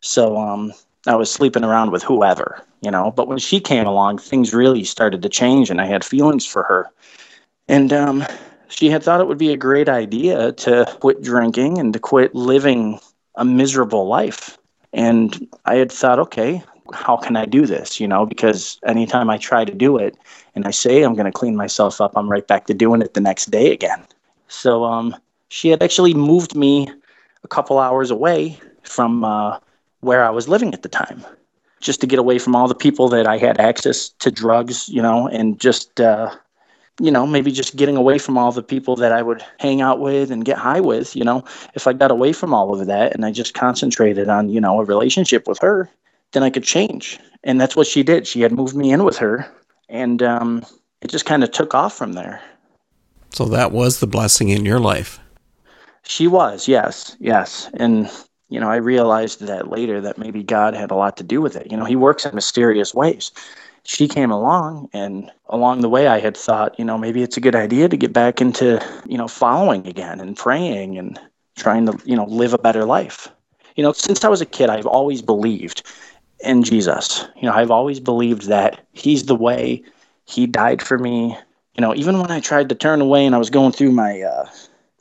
So 0.00 0.38
um, 0.38 0.72
I 1.06 1.16
was 1.16 1.30
sleeping 1.30 1.64
around 1.64 1.90
with 1.90 2.02
whoever, 2.02 2.62
you 2.80 2.90
know. 2.90 3.10
But 3.10 3.28
when 3.28 3.38
she 3.38 3.60
came 3.60 3.86
along, 3.86 4.18
things 4.18 4.54
really 4.54 4.84
started 4.84 5.22
to 5.22 5.28
change 5.28 5.70
and 5.70 5.80
I 5.80 5.86
had 5.86 6.04
feelings 6.04 6.46
for 6.46 6.62
her. 6.64 6.90
And 7.68 7.92
um, 7.92 8.24
she 8.68 8.90
had 8.90 9.02
thought 9.02 9.20
it 9.20 9.26
would 9.26 9.38
be 9.38 9.52
a 9.52 9.56
great 9.56 9.88
idea 9.88 10.52
to 10.52 10.96
quit 11.00 11.22
drinking 11.22 11.78
and 11.78 11.92
to 11.92 11.98
quit 11.98 12.34
living 12.34 13.00
a 13.36 13.44
miserable 13.44 14.06
life. 14.06 14.58
And 14.92 15.48
I 15.64 15.76
had 15.76 15.90
thought, 15.90 16.18
okay, 16.18 16.62
how 16.92 17.16
can 17.16 17.36
I 17.36 17.46
do 17.46 17.66
this? 17.66 18.00
You 18.00 18.06
know, 18.06 18.26
because 18.26 18.78
anytime 18.86 19.30
I 19.30 19.38
try 19.38 19.64
to 19.64 19.74
do 19.74 19.96
it 19.96 20.16
and 20.54 20.66
I 20.66 20.70
say 20.70 21.02
I'm 21.02 21.14
going 21.14 21.26
to 21.26 21.32
clean 21.32 21.56
myself 21.56 22.00
up, 22.00 22.12
I'm 22.16 22.30
right 22.30 22.46
back 22.46 22.66
to 22.66 22.74
doing 22.74 23.02
it 23.02 23.14
the 23.14 23.20
next 23.20 23.50
day 23.50 23.72
again. 23.72 24.04
So 24.48 24.84
um, 24.84 25.16
she 25.48 25.68
had 25.68 25.82
actually 25.82 26.14
moved 26.14 26.54
me 26.54 26.88
a 27.42 27.48
couple 27.48 27.78
hours 27.78 28.10
away 28.10 28.58
from 28.82 29.24
uh, 29.24 29.58
where 30.04 30.24
I 30.24 30.30
was 30.30 30.48
living 30.48 30.72
at 30.74 30.82
the 30.82 30.88
time, 30.88 31.24
just 31.80 32.00
to 32.00 32.06
get 32.06 32.18
away 32.18 32.38
from 32.38 32.54
all 32.54 32.68
the 32.68 32.74
people 32.74 33.08
that 33.08 33.26
I 33.26 33.38
had 33.38 33.58
access 33.58 34.08
to 34.20 34.30
drugs, 34.30 34.88
you 34.88 35.02
know, 35.02 35.28
and 35.28 35.58
just, 35.58 36.00
uh, 36.00 36.34
you 37.00 37.10
know, 37.10 37.26
maybe 37.26 37.50
just 37.50 37.76
getting 37.76 37.96
away 37.96 38.18
from 38.18 38.38
all 38.38 38.52
the 38.52 38.62
people 38.62 38.96
that 38.96 39.12
I 39.12 39.22
would 39.22 39.44
hang 39.58 39.80
out 39.80 40.00
with 40.00 40.30
and 40.30 40.44
get 40.44 40.58
high 40.58 40.80
with, 40.80 41.16
you 41.16 41.24
know, 41.24 41.44
if 41.74 41.86
I 41.86 41.92
got 41.92 42.10
away 42.10 42.32
from 42.32 42.54
all 42.54 42.72
of 42.78 42.86
that 42.86 43.14
and 43.14 43.24
I 43.24 43.32
just 43.32 43.54
concentrated 43.54 44.28
on, 44.28 44.48
you 44.48 44.60
know, 44.60 44.80
a 44.80 44.84
relationship 44.84 45.48
with 45.48 45.58
her, 45.60 45.90
then 46.32 46.42
I 46.42 46.50
could 46.50 46.64
change. 46.64 47.18
And 47.42 47.60
that's 47.60 47.76
what 47.76 47.86
she 47.86 48.02
did. 48.02 48.26
She 48.26 48.40
had 48.42 48.52
moved 48.52 48.76
me 48.76 48.92
in 48.92 49.04
with 49.04 49.18
her, 49.18 49.46
and 49.88 50.22
um, 50.22 50.64
it 51.02 51.10
just 51.10 51.26
kind 51.26 51.44
of 51.44 51.50
took 51.50 51.74
off 51.74 51.94
from 51.94 52.14
there. 52.14 52.40
So 53.30 53.44
that 53.46 53.72
was 53.72 53.98
the 53.98 54.06
blessing 54.06 54.48
in 54.48 54.64
your 54.64 54.80
life. 54.80 55.18
She 56.04 56.26
was, 56.26 56.68
yes, 56.68 57.16
yes. 57.18 57.70
And, 57.74 58.10
you 58.54 58.60
know, 58.60 58.70
I 58.70 58.76
realized 58.76 59.40
that 59.40 59.68
later 59.68 60.00
that 60.00 60.16
maybe 60.16 60.44
God 60.44 60.74
had 60.74 60.92
a 60.92 60.94
lot 60.94 61.16
to 61.16 61.24
do 61.24 61.40
with 61.40 61.56
it. 61.56 61.72
You 61.72 61.76
know, 61.76 61.84
He 61.84 61.96
works 61.96 62.24
in 62.24 62.32
mysterious 62.36 62.94
ways. 62.94 63.32
She 63.82 64.06
came 64.06 64.30
along, 64.30 64.88
and 64.92 65.28
along 65.48 65.80
the 65.80 65.88
way, 65.88 66.06
I 66.06 66.20
had 66.20 66.36
thought, 66.36 66.78
you 66.78 66.84
know, 66.84 66.96
maybe 66.96 67.20
it's 67.22 67.36
a 67.36 67.40
good 67.40 67.56
idea 67.56 67.88
to 67.88 67.96
get 67.96 68.12
back 68.12 68.40
into, 68.40 68.80
you 69.06 69.18
know, 69.18 69.26
following 69.26 69.84
again 69.88 70.20
and 70.20 70.36
praying 70.36 70.96
and 70.96 71.18
trying 71.56 71.86
to, 71.86 71.98
you 72.04 72.14
know, 72.14 72.26
live 72.26 72.54
a 72.54 72.58
better 72.58 72.84
life. 72.84 73.28
You 73.74 73.82
know, 73.82 73.92
since 73.92 74.22
I 74.22 74.28
was 74.28 74.40
a 74.40 74.46
kid, 74.46 74.70
I've 74.70 74.86
always 74.86 75.20
believed 75.20 75.82
in 76.44 76.62
Jesus. 76.62 77.26
You 77.34 77.48
know, 77.48 77.54
I've 77.54 77.72
always 77.72 77.98
believed 77.98 78.46
that 78.46 78.80
He's 78.92 79.26
the 79.26 79.34
way. 79.34 79.82
He 80.26 80.46
died 80.46 80.80
for 80.80 80.96
me. 80.96 81.36
You 81.74 81.82
know, 81.82 81.92
even 81.96 82.20
when 82.20 82.30
I 82.30 82.38
tried 82.38 82.68
to 82.68 82.76
turn 82.76 83.00
away 83.00 83.26
and 83.26 83.34
I 83.34 83.38
was 83.38 83.50
going 83.50 83.72
through 83.72 83.90
my 83.90 84.22
uh, 84.22 84.48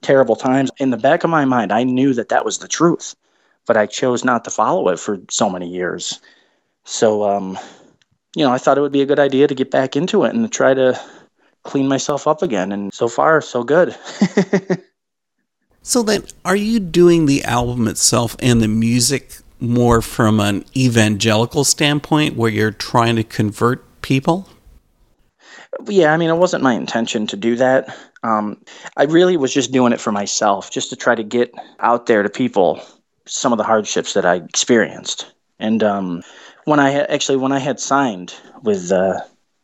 terrible 0.01 0.35
times, 0.35 0.71
in 0.79 0.89
the 0.89 0.97
back 0.97 1.23
of 1.23 1.29
my 1.29 1.45
mind, 1.45 1.71
I 1.71 1.83
knew 1.83 2.15
that 2.15 2.29
that 2.29 2.43
was 2.43 2.57
the 2.57 2.67
truth, 2.67 3.15
but 3.65 3.77
I 3.77 3.85
chose 3.85 4.23
not 4.23 4.43
to 4.45 4.51
follow 4.51 4.89
it 4.89 4.99
for 4.99 5.19
so 5.29 5.49
many 5.49 5.67
years. 5.67 6.19
So, 6.83 7.23
um, 7.23 7.57
you 8.35 8.43
know, 8.43 8.51
I 8.51 8.57
thought 8.57 8.77
it 8.77 8.81
would 8.81 8.91
be 8.91 9.01
a 9.01 9.05
good 9.05 9.19
idea 9.19 9.47
to 9.47 9.55
get 9.55 9.71
back 9.71 9.95
into 9.95 10.23
it 10.23 10.33
and 10.33 10.43
to 10.43 10.49
try 10.49 10.73
to 10.73 10.99
clean 11.63 11.87
myself 11.87 12.27
up 12.27 12.41
again. 12.41 12.71
And 12.71 12.93
so 12.93 13.07
far, 13.07 13.41
so 13.41 13.63
good. 13.63 13.95
so 15.81 16.03
then, 16.03 16.25
are 16.43 16.55
you 16.55 16.79
doing 16.79 17.25
the 17.25 17.43
album 17.43 17.87
itself 17.87 18.35
and 18.39 18.61
the 18.61 18.67
music 18.67 19.37
more 19.59 20.01
from 20.01 20.39
an 20.39 20.65
evangelical 20.75 21.63
standpoint 21.63 22.35
where 22.35 22.51
you're 22.51 22.71
trying 22.71 23.15
to 23.15 23.23
convert 23.23 24.01
people? 24.01 24.47
Yeah, 25.87 26.13
I 26.13 26.17
mean, 26.17 26.29
it 26.29 26.37
wasn't 26.37 26.63
my 26.63 26.73
intention 26.73 27.27
to 27.27 27.37
do 27.37 27.55
that. 27.55 27.95
Um, 28.23 28.61
I 28.95 29.03
really 29.03 29.37
was 29.37 29.53
just 29.53 29.71
doing 29.71 29.91
it 29.91 29.99
for 29.99 30.11
myself, 30.11 30.69
just 30.69 30.89
to 30.89 30.95
try 30.95 31.15
to 31.15 31.23
get 31.23 31.53
out 31.79 32.05
there 32.05 32.23
to 32.23 32.29
people 32.29 32.81
some 33.25 33.51
of 33.51 33.57
the 33.57 33.63
hardships 33.63 34.13
that 34.13 34.25
I 34.25 34.35
experienced. 34.35 35.31
And 35.59 35.83
um, 35.83 36.23
when 36.65 36.79
I 36.79 36.93
actually 36.93 37.37
when 37.37 37.51
I 37.51 37.59
had 37.59 37.79
signed 37.79 38.33
with 38.63 38.91
uh, 38.91 39.21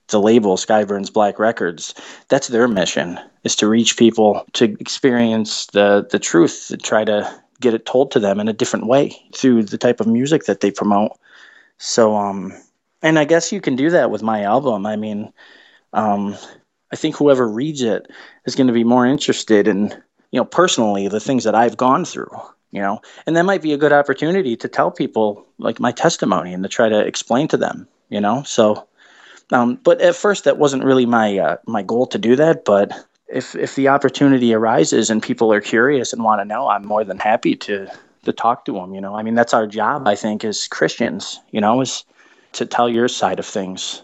the 0.08 0.20
label 0.20 0.58
Skyburns 0.58 1.12
Black 1.12 1.40
Records, 1.40 1.94
that's 2.28 2.48
their 2.48 2.68
mission 2.68 3.20
is 3.44 3.56
to 3.58 3.68
reach 3.68 3.98
people 3.98 4.46
to 4.54 4.76
experience 4.80 5.66
the 5.68 6.08
the 6.10 6.20
truth, 6.20 6.68
to 6.70 6.78
try 6.78 7.04
to 7.06 7.42
get 7.60 7.74
it 7.74 7.86
told 7.86 8.12
to 8.12 8.20
them 8.20 8.40
in 8.40 8.48
a 8.48 8.54
different 8.54 8.88
way 8.88 9.16
through 9.36 9.64
the 9.64 9.78
type 9.78 10.00
of 10.00 10.08
music 10.08 10.46
that 10.46 10.62
they 10.62 10.72
promote. 10.72 11.12
So, 11.78 12.16
um, 12.16 12.54
and 13.02 13.20
I 13.20 13.26
guess 13.26 13.52
you 13.52 13.62
can 13.62 13.76
do 13.76 13.90
that 13.90 14.12
with 14.12 14.24
my 14.24 14.44
album. 14.44 14.86
I 14.86 14.96
mean, 14.96 15.32
um, 15.94 16.36
I 16.92 16.96
think 16.96 17.16
whoever 17.16 17.48
reads 17.48 17.82
it 17.82 18.08
is 18.46 18.56
going 18.56 18.68
to 18.68 18.74
be 18.74 18.84
more 18.84 19.06
interested 19.06 19.68
in, 19.68 19.90
you 20.32 20.40
know, 20.40 20.46
personally 20.46 21.08
the 21.08 21.20
things 21.20 21.44
that 21.44 21.56
I've 21.56 21.78
gone 21.78 22.06
through, 22.06 22.32
you 22.72 22.82
know, 22.82 23.02
and 23.26 23.36
that 23.36 23.46
might 23.46 23.62
be 23.62 23.74
a 23.74 23.78
good 23.78 23.94
opportunity 23.94 24.56
to 24.58 24.68
tell 24.68 24.92
people 24.92 25.46
like 25.58 25.80
my 25.80 25.92
testimony 25.92 26.54
and 26.54 26.64
to 26.64 26.70
try 26.70 26.90
to 26.90 27.00
explain 27.00 27.48
to 27.50 27.58
them, 27.58 27.88
you 28.10 28.22
know. 28.22 28.44
So, 28.44 28.88
um, 29.52 29.76
but 29.84 30.02
at 30.02 30.16
first 30.16 30.44
that 30.44 30.58
wasn't 30.58 30.84
really 30.84 31.06
my 31.06 31.38
uh, 31.38 31.58
my 31.66 31.82
goal 31.82 32.08
to 32.08 32.18
do 32.18 32.36
that, 32.36 32.66
but 32.66 32.94
if 33.28 33.56
if 33.56 33.76
the 33.76 33.88
opportunity 33.88 34.54
arises 34.54 35.10
and 35.10 35.22
people 35.22 35.52
are 35.54 35.62
curious 35.62 36.14
and 36.14 36.24
want 36.24 36.42
to 36.42 36.46
know, 36.46 36.70
I'm 36.70 36.86
more 36.86 37.04
than 37.04 37.20
happy 37.20 37.56
to 37.56 37.88
to 38.24 38.34
talk 38.34 38.66
to 38.66 38.74
them. 38.74 38.94
You 38.94 39.02
know, 39.02 39.16
I 39.16 39.24
mean 39.24 39.36
that's 39.36 39.54
our 39.54 39.68
job. 39.68 40.08
I 40.08 40.16
think 40.16 40.44
as 40.44 40.68
Christians, 40.68 41.40
you 41.52 41.62
know, 41.62 41.82
is 41.82 42.04
to 42.54 42.66
tell 42.66 42.90
your 42.90 43.08
side 43.08 43.40
of 43.40 43.46
things. 43.46 44.04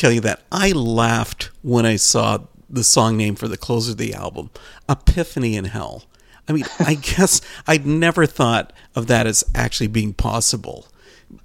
tell 0.00 0.12
you 0.12 0.20
that 0.22 0.40
I 0.50 0.72
laughed 0.72 1.50
when 1.62 1.84
I 1.84 1.96
saw 1.96 2.38
the 2.70 2.82
song 2.82 3.16
name 3.16 3.34
for 3.34 3.48
the 3.48 3.58
close 3.58 3.88
of 3.88 3.98
the 3.98 4.14
album, 4.14 4.50
Epiphany 4.88 5.56
in 5.56 5.66
Hell. 5.66 6.04
I 6.48 6.52
mean, 6.52 6.64
I 6.78 6.94
guess 7.16 7.42
I'd 7.66 7.86
never 7.86 8.24
thought 8.24 8.72
of 8.94 9.08
that 9.08 9.26
as 9.26 9.44
actually 9.54 9.88
being 9.88 10.14
possible, 10.14 10.88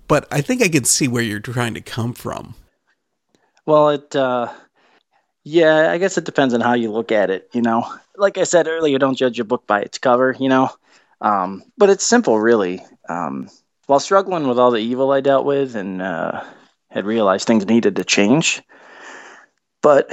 but 0.07 0.25
I 0.31 0.39
think 0.39 0.61
I 0.61 0.69
can 0.69 0.85
see 0.85 1.07
where 1.07 1.23
you're 1.23 1.39
trying 1.39 1.73
to 1.73 1.81
come 1.81 2.13
from. 2.13 2.55
Well, 3.65 3.89
it, 3.89 4.15
uh, 4.15 4.53
yeah, 5.43 5.91
I 5.91 5.97
guess 5.97 6.17
it 6.17 6.23
depends 6.23 6.53
on 6.53 6.61
how 6.61 6.73
you 6.73 6.91
look 6.91 7.11
at 7.11 7.29
it. 7.29 7.49
You 7.51 7.61
know, 7.61 7.91
like 8.15 8.37
I 8.37 8.43
said 8.43 8.67
earlier, 8.67 8.97
don't 8.97 9.17
judge 9.17 9.39
a 9.39 9.43
book 9.43 9.67
by 9.67 9.81
its 9.81 9.97
cover. 9.97 10.35
You 10.39 10.47
know, 10.47 10.69
um, 11.19 11.63
but 11.77 11.89
it's 11.89 12.05
simple, 12.05 12.39
really. 12.39 12.81
Um, 13.09 13.49
while 13.87 13.99
struggling 13.99 14.47
with 14.47 14.59
all 14.59 14.71
the 14.71 14.79
evil 14.79 15.11
I 15.11 15.21
dealt 15.21 15.45
with 15.45 15.75
and 15.75 16.01
uh, 16.01 16.43
had 16.95 17.05
realized 17.05 17.45
things 17.45 17.67
needed 17.67 17.97
to 17.97 18.05
change, 18.05 18.63
but 19.83 20.09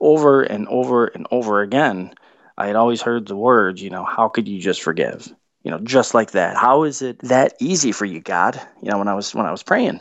over 0.00 0.42
and 0.42 0.68
over 0.68 1.06
and 1.06 1.26
over 1.32 1.60
again, 1.60 2.14
I 2.56 2.68
had 2.68 2.76
always 2.76 3.02
heard 3.02 3.26
the 3.26 3.36
words, 3.36 3.82
you 3.82 3.90
know, 3.90 4.04
how 4.04 4.28
could 4.28 4.48
you 4.48 4.60
just 4.60 4.82
forgive? 4.82 5.28
You 5.64 5.72
know, 5.72 5.80
just 5.80 6.14
like 6.14 6.30
that. 6.30 6.56
How 6.56 6.84
is 6.84 7.02
it 7.02 7.18
that 7.22 7.54
easy 7.60 7.90
for 7.92 8.04
you, 8.04 8.20
God? 8.20 8.60
You 8.80 8.90
know, 8.90 8.98
when 8.98 9.08
I 9.08 9.14
was 9.14 9.34
when 9.34 9.46
I 9.46 9.50
was 9.50 9.64
praying. 9.64 10.00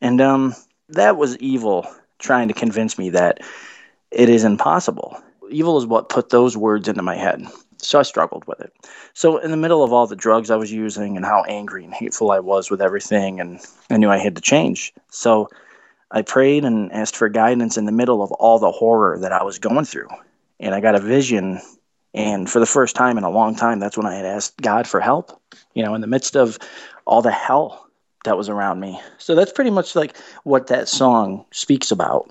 And 0.00 0.20
um 0.20 0.54
that 0.90 1.16
was 1.16 1.38
evil 1.38 1.86
trying 2.18 2.48
to 2.48 2.54
convince 2.54 2.98
me 2.98 3.10
that 3.10 3.40
it 4.10 4.28
is 4.28 4.44
impossible. 4.44 5.16
Evil 5.50 5.78
is 5.78 5.86
what 5.86 6.08
put 6.08 6.28
those 6.30 6.56
words 6.56 6.88
into 6.88 7.02
my 7.02 7.14
head. 7.14 7.46
So 7.78 7.98
I 7.98 8.02
struggled 8.02 8.46
with 8.46 8.60
it. 8.60 8.72
So 9.14 9.38
in 9.38 9.50
the 9.50 9.56
middle 9.56 9.84
of 9.84 9.92
all 9.92 10.06
the 10.06 10.16
drugs 10.16 10.50
I 10.50 10.56
was 10.56 10.72
using 10.72 11.16
and 11.16 11.24
how 11.24 11.42
angry 11.44 11.84
and 11.84 11.92
hateful 11.92 12.30
I 12.30 12.40
was 12.40 12.70
with 12.70 12.80
everything 12.80 13.40
and 13.40 13.60
I 13.90 13.96
knew 13.96 14.10
I 14.10 14.18
had 14.18 14.34
to 14.36 14.42
change. 14.42 14.92
So 15.10 15.50
I 16.10 16.22
prayed 16.22 16.64
and 16.64 16.92
asked 16.92 17.16
for 17.16 17.28
guidance 17.28 17.76
in 17.76 17.84
the 17.84 17.92
middle 17.92 18.22
of 18.22 18.32
all 18.32 18.58
the 18.58 18.70
horror 18.70 19.18
that 19.18 19.32
I 19.32 19.42
was 19.42 19.58
going 19.58 19.84
through. 19.84 20.08
And 20.58 20.74
I 20.74 20.80
got 20.80 20.94
a 20.94 21.00
vision 21.00 21.60
and 22.16 22.50
for 22.50 22.60
the 22.60 22.66
first 22.66 22.96
time 22.96 23.18
in 23.18 23.24
a 23.24 23.30
long 23.30 23.54
time, 23.54 23.78
that's 23.78 23.96
when 23.96 24.06
I 24.06 24.14
had 24.14 24.24
asked 24.24 24.56
God 24.62 24.88
for 24.88 25.00
help, 25.00 25.38
you 25.74 25.84
know, 25.84 25.94
in 25.94 26.00
the 26.00 26.06
midst 26.06 26.34
of 26.34 26.58
all 27.04 27.20
the 27.20 27.30
hell 27.30 27.86
that 28.24 28.38
was 28.38 28.48
around 28.48 28.80
me. 28.80 28.98
So 29.18 29.34
that's 29.34 29.52
pretty 29.52 29.70
much 29.70 29.94
like 29.94 30.16
what 30.44 30.68
that 30.68 30.88
song 30.88 31.44
speaks 31.52 31.90
about. 31.90 32.30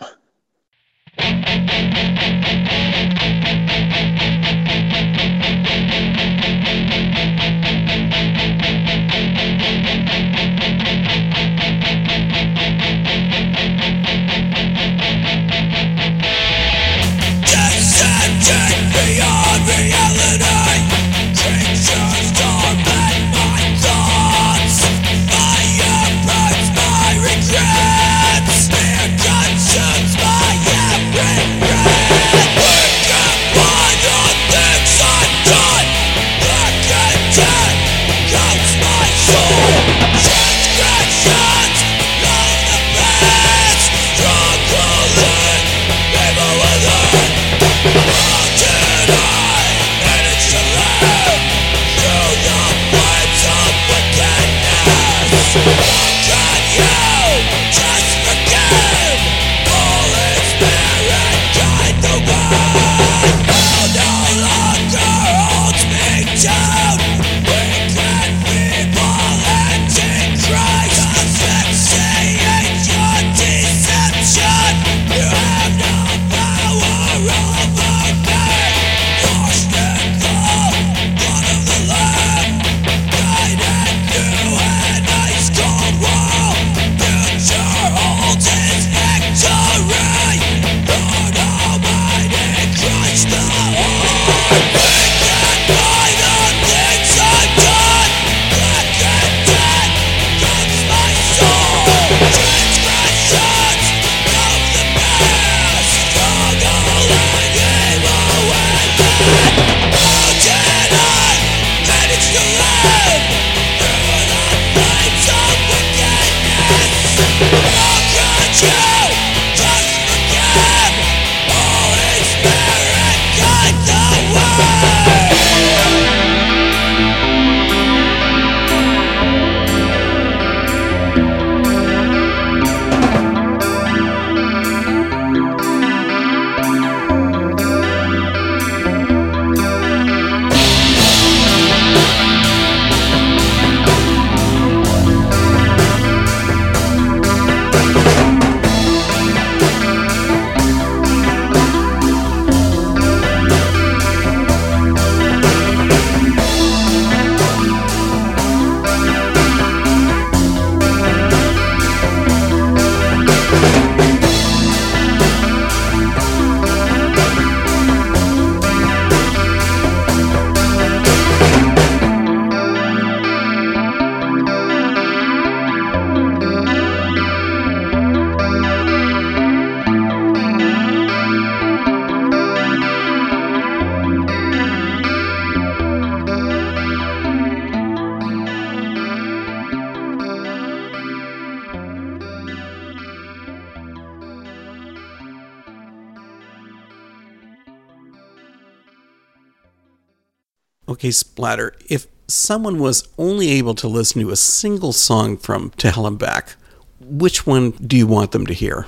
Okay, 201.46 201.52
Splatter, 201.52 201.76
if 201.89 202.08
someone 202.28 202.80
was 202.80 203.08
only 203.20 203.52
able 203.52 203.76
to 203.76 203.88
listen 203.88 204.20
to 204.22 204.32
a 204.32 204.36
single 204.36 204.91
song 204.91 205.38
from 205.38 205.70
To 205.78 205.91
Hell 205.91 206.08
and 206.08 206.18
Back, 206.18 206.56
which 207.00 207.46
one 207.46 207.72
do 207.72 207.96
you 207.96 208.08
want 208.08 208.32
them 208.32 208.48
to 208.48 208.54
hear? 208.54 208.88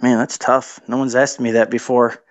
Man, 0.00 0.18
that's 0.18 0.38
tough. 0.38 0.78
No 0.86 0.98
one's 0.98 1.16
asked 1.16 1.40
me 1.40 1.50
that 1.50 1.68
before. 1.68 2.22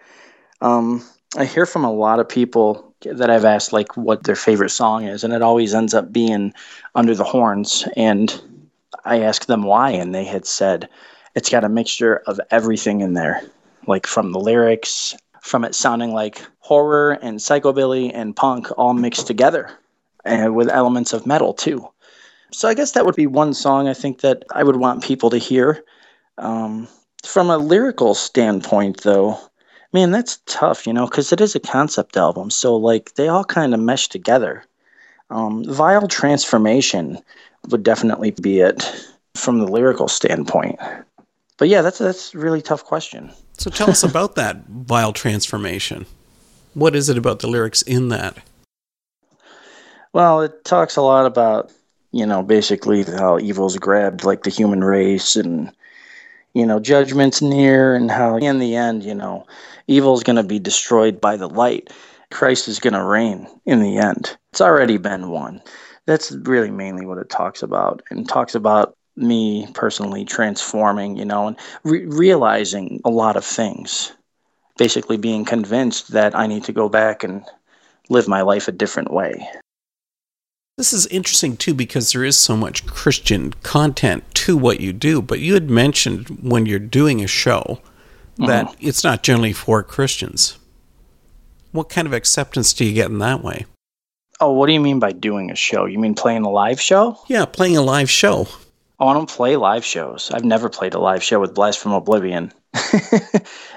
Um, 0.61 1.03
I 1.35 1.43
hear 1.43 1.65
from 1.65 1.83
a 1.83 1.91
lot 1.91 2.21
of 2.21 2.29
people 2.29 2.95
that 3.01 3.29
I've 3.29 3.43
asked 3.43 3.73
like 3.73 3.97
what 3.97 4.23
their 4.23 4.37
favorite 4.37 4.69
song 4.69 5.03
is, 5.03 5.25
and 5.25 5.33
it 5.33 5.41
always 5.41 5.73
ends 5.73 5.93
up 5.93 6.13
being 6.13 6.53
Under 6.95 7.13
the 7.13 7.25
Horns. 7.25 7.85
And 7.97 8.41
I 9.03 9.19
asked 9.19 9.47
them 9.47 9.63
why, 9.63 9.89
and 9.91 10.15
they 10.15 10.23
had 10.23 10.45
said 10.45 10.87
it's 11.35 11.49
got 11.49 11.65
a 11.65 11.69
mixture 11.69 12.23
of 12.27 12.39
everything 12.49 13.01
in 13.01 13.13
there, 13.13 13.41
like 13.87 14.07
from 14.07 14.31
the 14.31 14.39
lyrics, 14.39 15.17
from 15.41 15.65
it 15.65 15.75
sounding 15.75 16.13
like 16.13 16.47
horror 16.59 17.19
and 17.21 17.39
psychobilly 17.39 18.11
and 18.13 18.35
punk 18.35 18.67
all 18.77 18.93
mixed 18.93 19.27
together, 19.27 19.69
and 20.23 20.55
with 20.55 20.69
elements 20.69 21.13
of 21.13 21.25
metal 21.25 21.53
too. 21.53 21.87
So 22.51 22.67
I 22.67 22.73
guess 22.73 22.91
that 22.91 23.05
would 23.05 23.15
be 23.15 23.27
one 23.27 23.53
song 23.53 23.87
I 23.87 23.93
think 23.93 24.21
that 24.21 24.43
I 24.53 24.63
would 24.63 24.77
want 24.77 25.03
people 25.03 25.29
to 25.29 25.37
hear. 25.37 25.83
Um, 26.37 26.87
from 27.23 27.49
a 27.49 27.57
lyrical 27.57 28.13
standpoint, 28.13 29.01
though, 29.01 29.37
man, 29.93 30.11
that's 30.11 30.39
tough, 30.45 30.85
you 30.87 30.93
know, 30.93 31.05
because 31.05 31.31
it 31.31 31.41
is 31.41 31.55
a 31.55 31.59
concept 31.59 32.17
album. 32.17 32.49
So 32.49 32.75
like 32.75 33.15
they 33.15 33.27
all 33.27 33.43
kind 33.43 33.73
of 33.73 33.79
mesh 33.79 34.07
together. 34.09 34.63
Um, 35.29 35.63
Vile 35.65 36.07
Transformation 36.07 37.19
would 37.69 37.83
definitely 37.83 38.31
be 38.31 38.59
it 38.59 38.83
from 39.35 39.59
the 39.59 39.67
lyrical 39.67 40.07
standpoint. 40.07 40.79
But 41.57 41.69
yeah, 41.69 41.81
that's 41.81 41.99
that's 41.99 42.33
a 42.33 42.39
really 42.39 42.61
tough 42.61 42.83
question. 42.83 43.31
So 43.61 43.69
tell 43.69 43.91
us 43.91 44.01
about 44.03 44.33
that 44.37 44.65
vile 44.65 45.13
transformation. 45.13 46.07
What 46.73 46.95
is 46.95 47.09
it 47.09 47.17
about 47.19 47.41
the 47.41 47.47
lyrics 47.47 47.83
in 47.83 48.09
that? 48.09 48.37
Well, 50.13 50.41
it 50.41 50.65
talks 50.65 50.95
a 50.95 51.03
lot 51.03 51.27
about, 51.27 51.71
you 52.11 52.25
know, 52.25 52.41
basically 52.41 53.03
how 53.03 53.37
evil's 53.37 53.77
grabbed 53.77 54.23
like 54.23 54.41
the 54.41 54.49
human 54.49 54.83
race 54.83 55.35
and 55.35 55.71
you 56.55 56.65
know, 56.65 56.79
judgment's 56.79 57.39
near 57.43 57.93
and 57.93 58.09
how 58.09 58.37
in 58.37 58.57
the 58.57 58.75
end, 58.75 59.03
you 59.03 59.13
know, 59.13 59.45
evil's 59.85 60.23
going 60.23 60.37
to 60.37 60.43
be 60.43 60.57
destroyed 60.57 61.21
by 61.21 61.37
the 61.37 61.47
light. 61.47 61.91
Christ 62.31 62.67
is 62.67 62.79
going 62.79 62.95
to 62.95 63.03
reign 63.03 63.47
in 63.67 63.83
the 63.83 63.99
end. 63.99 64.35
It's 64.51 64.61
already 64.61 64.97
been 64.97 65.29
won. 65.29 65.61
That's 66.07 66.31
really 66.31 66.71
mainly 66.71 67.05
what 67.05 67.19
it 67.19 67.29
talks 67.29 67.61
about 67.61 68.01
and 68.09 68.27
talks 68.27 68.55
about 68.55 68.97
me 69.21 69.67
personally 69.73 70.25
transforming, 70.25 71.15
you 71.15 71.25
know, 71.25 71.47
and 71.47 71.57
re- 71.83 72.05
realizing 72.05 73.01
a 73.05 73.09
lot 73.09 73.37
of 73.37 73.45
things. 73.45 74.11
Basically, 74.77 75.17
being 75.17 75.45
convinced 75.45 76.11
that 76.11 76.35
I 76.35 76.47
need 76.47 76.63
to 76.63 76.73
go 76.73 76.89
back 76.89 77.23
and 77.23 77.43
live 78.09 78.27
my 78.27 78.41
life 78.41 78.67
a 78.67 78.71
different 78.71 79.11
way. 79.11 79.47
This 80.77 80.93
is 80.93 81.05
interesting 81.07 81.57
too 81.57 81.73
because 81.73 82.11
there 82.11 82.23
is 82.23 82.37
so 82.37 82.57
much 82.57 82.87
Christian 82.87 83.53
content 83.61 84.23
to 84.35 84.57
what 84.57 84.79
you 84.79 84.93
do, 84.93 85.21
but 85.21 85.39
you 85.39 85.53
had 85.53 85.69
mentioned 85.69 86.29
when 86.41 86.65
you're 86.65 86.79
doing 86.79 87.21
a 87.21 87.27
show 87.27 87.81
that 88.37 88.65
mm-hmm. 88.65 88.87
it's 88.87 89.03
not 89.03 89.21
generally 89.21 89.53
for 89.53 89.83
Christians. 89.83 90.57
What 91.71 91.89
kind 91.89 92.07
of 92.07 92.13
acceptance 92.13 92.73
do 92.73 92.83
you 92.83 92.93
get 92.93 93.09
in 93.09 93.19
that 93.19 93.43
way? 93.43 93.65
Oh, 94.39 94.53
what 94.53 94.65
do 94.65 94.73
you 94.73 94.79
mean 94.79 94.99
by 94.99 95.11
doing 95.11 95.51
a 95.51 95.55
show? 95.55 95.85
You 95.85 95.99
mean 95.99 96.15
playing 96.15 96.43
a 96.43 96.49
live 96.49 96.81
show? 96.81 97.19
Yeah, 97.27 97.45
playing 97.45 97.77
a 97.77 97.81
live 97.81 98.09
show. 98.09 98.47
Oh, 99.01 99.07
I 99.07 99.13
don't 99.13 99.27
play 99.27 99.55
live 99.55 99.83
shows. 99.83 100.29
I've 100.31 100.45
never 100.45 100.69
played 100.69 100.93
a 100.93 100.99
live 100.99 101.23
show 101.23 101.39
with 101.39 101.55
Blast 101.55 101.79
from 101.79 101.91
Oblivion. 101.91 102.53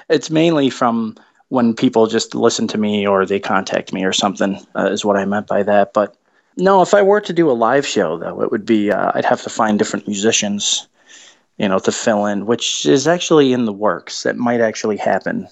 it's 0.07 0.29
mainly 0.29 0.69
from 0.69 1.15
when 1.49 1.73
people 1.73 2.05
just 2.05 2.35
listen 2.35 2.67
to 2.67 2.77
me 2.77 3.07
or 3.07 3.25
they 3.25 3.39
contact 3.39 3.91
me 3.91 4.03
or 4.03 4.13
something, 4.13 4.63
uh, 4.75 4.91
is 4.91 5.03
what 5.03 5.17
I 5.17 5.25
meant 5.25 5.47
by 5.47 5.63
that. 5.63 5.93
But 5.93 6.15
no, 6.57 6.83
if 6.83 6.93
I 6.93 7.01
were 7.01 7.21
to 7.21 7.33
do 7.33 7.49
a 7.49 7.53
live 7.53 7.87
show, 7.87 8.19
though, 8.19 8.39
it 8.43 8.51
would 8.51 8.67
be 8.67 8.91
uh, 8.91 9.13
I'd 9.15 9.25
have 9.25 9.41
to 9.41 9.49
find 9.49 9.79
different 9.79 10.07
musicians, 10.07 10.87
you 11.57 11.67
know, 11.67 11.79
to 11.79 11.91
fill 11.91 12.27
in, 12.27 12.45
which 12.45 12.85
is 12.85 13.07
actually 13.07 13.51
in 13.51 13.65
the 13.65 13.73
works. 13.73 14.21
That 14.23 14.37
might 14.37 14.61
actually 14.61 14.97
happen. 14.97 15.47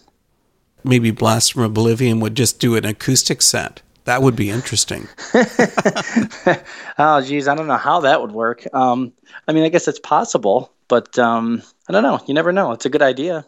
Maybe 0.84 1.09
Blast 1.09 1.53
from 1.53 1.63
Oblivion 1.63 2.19
would 2.19 2.36
just 2.36 2.59
do 2.59 2.76
an 2.76 2.86
acoustic 2.86 3.41
set. 3.41 3.82
That 4.06 4.22
would 4.22 4.36
be 4.36 4.49
interesting. 4.49 5.08
oh, 6.97 7.22
geez, 7.22 7.47
I 7.47 7.56
don't 7.56 7.68
know 7.68 7.78
how 7.78 8.01
that 8.01 8.22
would 8.22 8.32
work. 8.32 8.68
Um, 8.74 9.14
I 9.47 9.54
mean, 9.54 9.64
I 9.64 9.70
guess 9.70 9.88
it's 9.88 9.99
possible, 9.99 10.72
but 10.88 11.18
um, 11.18 11.64
I 11.88 11.93
don't 11.93 12.04
know. 12.04 12.20
You 12.28 12.34
never 12.34 12.51
know. 12.51 12.74
It's 12.74 12.86
a 12.86 12.89
good 12.89 13.01
idea. 13.01 13.45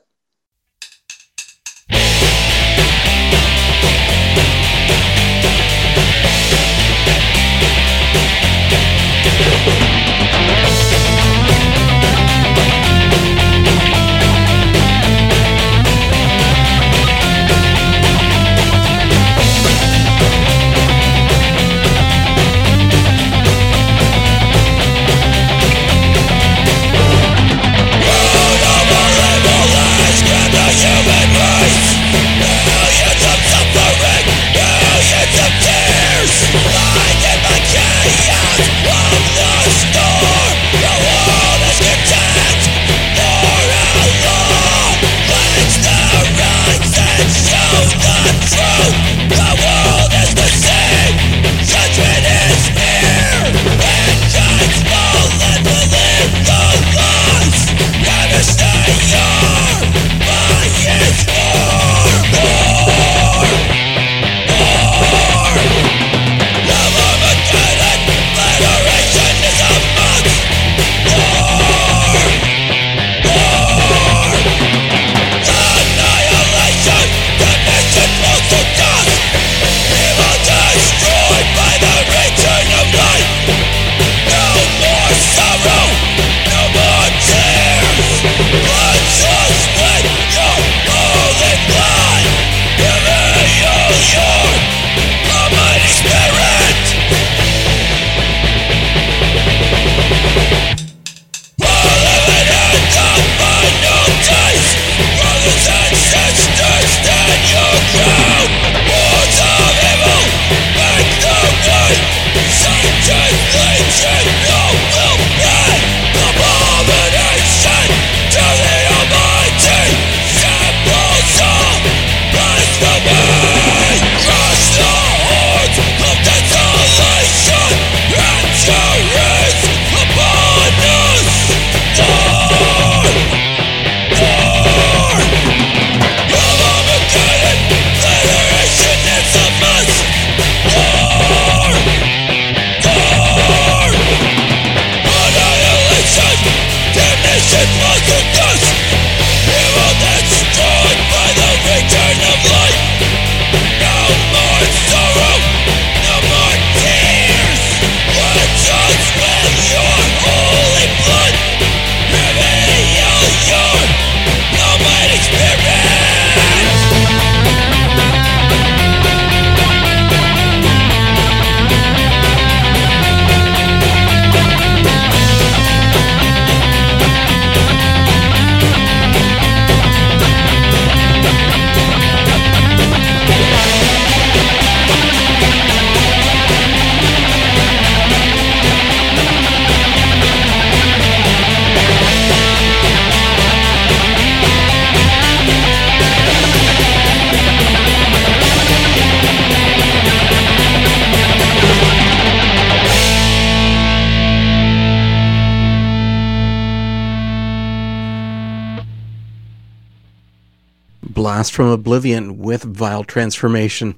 Blast 211.26 211.54
from 211.54 211.70
Oblivion 211.70 212.38
with 212.38 212.62
Vile 212.62 213.04
Transformation. 213.04 213.96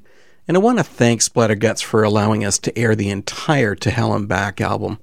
And 0.47 0.55
I 0.55 0.61
want 0.61 0.77
to 0.77 0.83
thank 0.85 1.19
Splatterguts 1.19 1.83
for 1.83 2.01
allowing 2.01 2.45
us 2.45 2.57
to 2.59 2.79
air 2.79 2.95
the 2.95 3.09
entire 3.09 3.75
To 3.75 3.91
Hell 3.91 4.13
and 4.13 4.29
Back 4.29 4.61
album. 4.61 4.97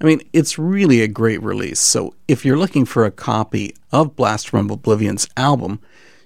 I 0.00 0.04
mean, 0.04 0.20
it's 0.32 0.56
really 0.56 1.00
a 1.00 1.08
great 1.08 1.42
release, 1.42 1.80
so 1.80 2.14
if 2.28 2.44
you're 2.44 2.56
looking 2.56 2.84
for 2.84 3.04
a 3.04 3.10
copy 3.10 3.74
of 3.90 4.14
Blast 4.14 4.50
from 4.50 4.70
Oblivion's 4.70 5.28
album, 5.36 5.80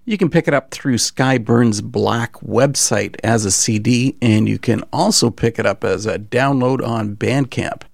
you 0.05 0.19
can 0.19 0.29
pick 0.29 0.49
it 0.49 0.53
up 0.53 0.71
through 0.71 0.97
Skyburns 0.97 1.83
Black 1.83 2.35
website 2.41 3.17
as 3.25 3.47
a 3.47 3.51
CD, 3.51 4.19
and 4.21 4.47
you 4.47 4.59
can 4.59 4.85
also 4.93 5.31
pick 5.31 5.59
it 5.59 5.65
up 5.65 5.83
as 5.83 6.05
a 6.05 6.19
download 6.19 6.87
on 6.87 7.17
Bandcamp. 7.17 7.85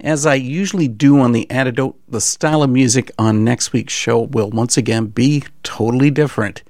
As 0.00 0.26
I 0.26 0.34
usually 0.34 0.86
do 0.86 1.18
on 1.18 1.32
The 1.32 1.50
Antidote, 1.50 1.98
the 2.08 2.20
style 2.20 2.62
of 2.62 2.70
music 2.70 3.10
on 3.18 3.42
next 3.42 3.72
week's 3.72 3.92
show 3.92 4.20
will 4.20 4.48
once 4.48 4.76
again 4.76 5.06
be 5.06 5.42
totally 5.64 6.08
different. 6.08 6.62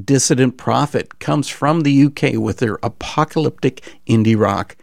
Dissident 0.00 0.56
Prophet 0.56 1.18
comes 1.18 1.48
from 1.48 1.80
the 1.80 2.04
UK 2.04 2.34
with 2.34 2.58
their 2.58 2.78
apocalyptic 2.84 3.82
indie 4.06 4.38
rock. 4.38 4.76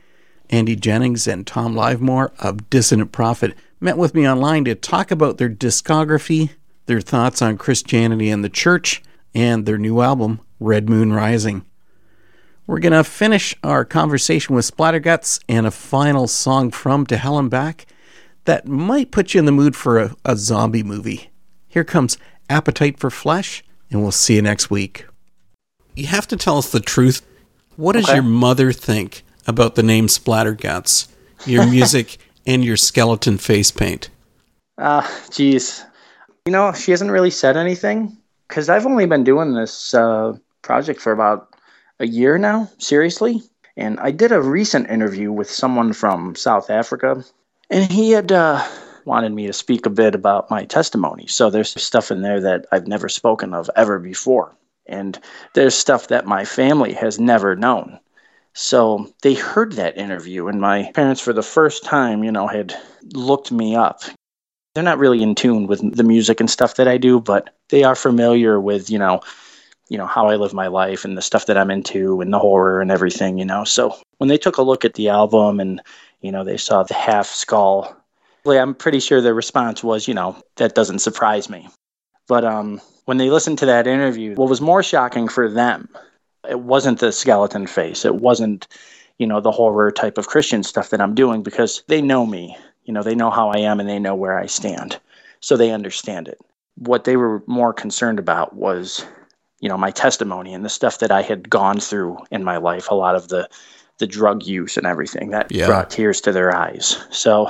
Andy 0.50 0.76
Jennings 0.76 1.26
and 1.26 1.48
Tom 1.48 1.74
Livemore 1.74 2.34
of 2.40 2.70
Dissident 2.70 3.14
Prophet 3.14 3.56
met 3.80 3.98
with 3.98 4.14
me 4.14 4.28
online 4.28 4.66
to 4.66 4.76
talk 4.76 5.10
about 5.10 5.38
their 5.38 5.50
discography, 5.50 6.50
their 6.88 7.00
thoughts 7.00 7.42
on 7.42 7.58
Christianity 7.58 8.30
and 8.30 8.44
the 8.44 8.50
church, 8.50 9.02
and 9.34 9.66
their 9.66 9.78
new 9.78 10.02
album, 10.02 10.42
Red 10.60 10.90
Moon 10.90 11.14
Rising. 11.14 11.64
We're 12.70 12.78
going 12.78 12.94
to 12.94 13.04
finish 13.04 13.56
our 13.64 13.84
conversation 13.84 14.54
with 14.54 14.70
Splatterguts 14.70 15.40
and 15.50 15.66
a 15.66 15.72
final 15.72 16.28
song 16.28 16.70
from 16.70 17.04
To 17.08 17.18
Hell 17.18 17.40
and 17.40 17.50
Back 17.50 17.88
that 18.46 18.68
might 18.68 19.10
put 19.10 19.34
you 19.34 19.40
in 19.40 19.46
the 19.46 19.52
mood 19.52 19.76
for 19.76 19.98
a, 19.98 20.16
a 20.24 20.38
zombie 20.38 20.84
movie. 20.84 21.32
Here 21.68 21.84
comes 21.84 22.20
Appetite 22.48 23.00
for 23.00 23.10
Flesh, 23.10 23.64
and 23.90 24.04
we'll 24.04 24.12
see 24.12 24.36
you 24.36 24.44
next 24.44 24.70
week. 24.70 25.08
You 25.96 26.06
have 26.06 26.28
to 26.28 26.38
tell 26.38 26.60
us 26.60 26.72
the 26.72 26.80
truth. 26.80 27.26
What 27.76 27.94
does 27.94 28.06
Okay. 28.06 28.14
your 28.14 28.24
mother 28.24 28.72
think 28.72 29.24
about 29.48 29.74
the 29.74 29.82
name 29.82 30.06
Splatterguts, 30.06 31.08
your 31.48 31.66
music, 31.72 32.20
and 32.46 32.64
your 32.64 32.78
skeleton 32.78 33.40
face 33.40 33.72
paint? 33.72 34.12
Ah, 34.78 35.12
geez. 35.32 35.84
You 36.46 36.52
know, 36.52 36.72
she 36.74 36.92
hasn't 36.92 37.10
really 37.10 37.32
said 37.32 37.58
anything 37.58 38.16
because 38.48 38.70
I've 38.70 38.86
only 38.86 39.08
been 39.08 39.24
doing 39.24 39.56
this 39.56 39.96
uh, 39.96 40.38
project 40.62 41.02
for 41.02 41.12
about 41.12 41.48
a 42.00 42.08
year 42.08 42.38
now, 42.38 42.70
seriously. 42.78 43.42
And 43.78 44.00
I 44.00 44.12
did 44.12 44.32
a 44.32 44.42
recent 44.42 44.90
interview 44.90 45.32
with 45.32 45.50
someone 45.50 45.94
from 45.94 46.36
South 46.36 46.70
Africa, 46.70 47.24
and 47.70 47.92
he 47.92 48.12
had 48.12 48.32
uh, 48.32 48.66
wanted 49.06 49.32
me 49.32 49.48
to 49.48 49.54
speak 49.54 49.86
a 49.86 49.90
bit 49.90 50.16
about 50.16 50.50
my 50.50 50.66
testimony. 50.66 51.28
So 51.28 51.50
there's 51.50 51.82
stuff 51.82 52.12
in 52.12 52.22
there 52.22 52.42
that 52.42 52.66
I've 52.72 52.88
never 52.88 53.10
spoken 53.10 53.54
of 53.54 53.70
ever 53.76 54.00
before. 54.00 54.56
And 54.86 55.20
there's 55.54 55.76
stuff 55.76 56.08
that 56.08 56.26
my 56.26 56.46
family 56.46 56.94
has 56.94 57.20
never 57.20 57.56
known. 57.56 58.00
So 58.54 59.14
they 59.22 59.36
heard 59.36 59.74
that 59.74 59.98
interview, 59.98 60.48
and 60.48 60.60
my 60.60 60.92
parents, 60.94 61.22
for 61.22 61.34
the 61.34 61.44
first 61.44 61.84
time, 61.84 62.24
you 62.24 62.32
know, 62.32 62.48
had 62.48 62.76
looked 63.14 63.52
me 63.52 63.76
up. 63.76 64.02
They're 64.74 64.84
not 64.84 65.00
really 65.00 65.24
in 65.24 65.36
tune 65.36 65.68
with 65.68 65.96
the 65.96 66.04
music 66.04 66.40
and 66.40 66.50
stuff 66.50 66.76
that 66.76 66.88
I 66.88 66.98
do, 66.98 67.20
but 67.20 67.56
they 67.70 67.84
are 67.84 67.96
familiar 67.96 68.60
with, 68.60 68.90
you 68.90 69.00
know, 69.00 69.22
you 69.90 69.98
know 69.98 70.06
how 70.06 70.28
I 70.28 70.36
live 70.36 70.54
my 70.54 70.68
life 70.68 71.04
and 71.04 71.18
the 71.18 71.22
stuff 71.22 71.48
that 71.48 71.58
I'm 71.58 71.72
into 71.72 72.22
and 72.22 72.32
the 72.32 72.40
horror 72.40 72.82
and 72.82 72.92
everything, 72.92 73.38
you 73.38 73.46
know. 73.46 73.64
So 73.64 73.96
when 74.18 74.28
they 74.28 74.38
took 74.38 74.58
a 74.58 74.62
look 74.64 74.86
at 74.86 74.94
the 74.94 75.10
album 75.10 75.60
and 75.60 75.82
you 76.22 76.32
know 76.32 76.44
they 76.44 76.58
saw 76.58 76.84
the 76.84 76.94
half 76.94 77.28
skull, 77.28 77.96
I'm 78.46 78.74
pretty 78.74 79.00
sure 79.00 79.22
their 79.22 79.34
response 79.34 79.84
was, 79.84 80.08
you 80.08 80.14
know, 80.14 80.36
that 80.56 80.76
doesn't 80.76 81.00
surprise 81.00 81.50
me. 81.50 81.68
But 82.28 82.46
um, 82.46 82.82
when 83.06 83.18
they 83.18 83.30
listened 83.30 83.58
to 83.60 83.66
that 83.66 83.88
interview, 83.88 84.36
what 84.36 84.50
was 84.50 84.62
more 84.62 84.84
shocking 84.84 85.28
for 85.28 85.50
them, 85.50 85.90
it 86.48 86.60
wasn't 86.60 87.00
the 87.00 87.12
skeleton 87.12 87.68
face. 87.68 88.06
It 88.06 88.16
wasn't, 88.16 88.68
you 89.18 89.28
know, 89.28 89.42
the 89.42 89.52
horror 89.52 89.92
type 89.92 90.18
of 90.18 90.28
Christian 90.28 90.64
stuff 90.64 90.92
that 90.92 91.02
I'm 91.02 91.16
doing 91.16 91.44
because 91.44 91.84
they 91.88 92.02
know 92.02 92.26
me. 92.26 92.56
You 92.86 92.94
know, 92.94 93.04
they 93.04 93.16
know 93.16 93.30
how 93.30 93.50
I 93.50 93.60
am 93.60 93.80
and 93.80 93.90
they 93.90 94.00
know 94.00 94.16
where 94.16 94.38
I 94.38 94.46
stand. 94.46 95.00
So 95.42 95.58
they 95.58 95.72
understand 95.72 96.28
it. 96.28 96.40
What 96.76 97.04
they 97.04 97.18
were 97.18 97.44
more 97.46 97.74
concerned 97.74 98.20
about 98.20 98.56
was, 98.56 99.06
you 99.60 99.70
know, 99.70 99.78
my 99.78 99.92
testimony 99.92 100.54
and 100.54 100.64
the 100.64 100.70
stuff 100.70 101.00
that 101.00 101.12
I 101.12 101.22
had 101.22 101.50
gone 101.50 101.80
through 101.80 102.18
in 102.32 102.44
my 102.44 102.58
life, 102.58 102.88
a 102.90 102.96
lot 102.96 103.16
of 103.16 103.28
the 103.30 103.50
the 103.98 104.08
drug 104.08 104.44
use 104.44 104.78
and 104.78 104.88
everything 104.88 105.32
that 105.32 105.52
Yeah. 105.52 105.66
brought 105.66 105.90
tears 105.90 106.22
to 106.22 106.32
their 106.32 106.56
eyes. 106.56 106.98
So 107.12 107.50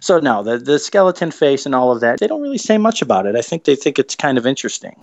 so 0.00 0.18
no, 0.18 0.42
the 0.42 0.58
the 0.58 0.78
skeleton 0.78 1.30
face 1.30 1.66
and 1.66 1.74
all 1.74 1.92
of 1.92 2.00
that, 2.00 2.18
they 2.18 2.26
don't 2.26 2.42
really 2.42 2.58
say 2.58 2.78
much 2.78 3.02
about 3.02 3.26
it. 3.26 3.36
I 3.36 3.42
think 3.42 3.64
they 3.64 3.76
think 3.76 3.98
it's 3.98 4.16
kind 4.16 4.38
of 4.38 4.46
interesting. 4.46 4.96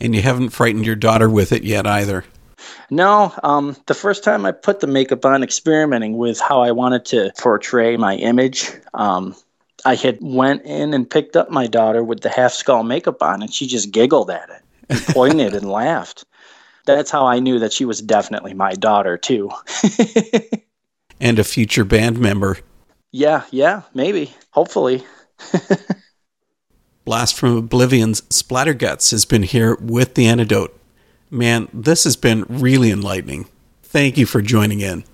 And 0.00 0.14
you 0.14 0.22
haven't 0.22 0.50
frightened 0.50 0.84
your 0.84 0.96
daughter 0.96 1.30
with 1.30 1.52
it 1.52 1.62
yet 1.62 1.86
either. 1.86 2.24
No, 2.90 3.32
um, 3.42 3.76
the 3.86 3.94
first 3.94 4.24
time 4.24 4.44
I 4.44 4.52
put 4.52 4.80
the 4.80 4.86
makeup 4.86 5.24
on, 5.24 5.42
experimenting 5.42 6.16
with 6.16 6.40
how 6.40 6.60
I 6.60 6.72
wanted 6.72 7.04
to 7.06 7.32
portray 7.38 7.96
my 7.96 8.16
image, 8.16 8.70
um, 8.94 9.34
I 9.84 9.94
had 9.94 10.18
went 10.20 10.62
in 10.62 10.94
and 10.94 11.08
picked 11.08 11.36
up 11.36 11.50
my 11.50 11.66
daughter 11.66 12.04
with 12.04 12.20
the 12.20 12.28
half 12.28 12.52
skull 12.52 12.82
makeup 12.82 13.22
on, 13.22 13.42
and 13.42 13.52
she 13.52 13.66
just 13.66 13.90
giggled 13.90 14.30
at 14.30 14.48
it 14.50 14.62
pointed 15.08 15.54
and 15.54 15.70
laughed. 15.70 16.24
That's 16.84 17.10
how 17.10 17.26
I 17.26 17.38
knew 17.38 17.58
that 17.60 17.72
she 17.72 17.84
was 17.84 18.02
definitely 18.02 18.54
my 18.54 18.72
daughter 18.74 19.16
too. 19.16 19.50
And 21.20 21.38
a 21.38 21.44
future 21.44 21.84
band 21.84 22.18
member. 22.18 22.58
yeah, 23.12 23.44
yeah, 23.52 23.82
maybe, 23.94 24.34
hopefully. 24.50 25.04
Blast 27.04 27.36
from 27.36 27.56
Oblivion's 27.56 28.22
Splatterguts 28.22 29.12
has 29.12 29.24
been 29.24 29.44
here 29.44 29.76
with 29.76 30.14
the 30.14 30.26
antidote. 30.26 30.76
Man, 31.30 31.68
this 31.72 32.02
has 32.02 32.16
been 32.16 32.44
really 32.48 32.90
enlightening. 32.90 33.46
Thank 33.84 34.18
you 34.18 34.26
for 34.26 34.42
joining 34.42 34.80
in. 34.80 35.04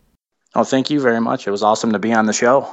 Oh, 0.55 0.65
thank 0.65 0.89
you 0.89 0.99
very 0.99 1.21
much. 1.21 1.47
It 1.47 1.51
was 1.51 1.63
awesome 1.63 1.93
to 1.93 1.99
be 1.99 2.15
on 2.15 2.25
the 2.25 2.33
show. 2.33 2.73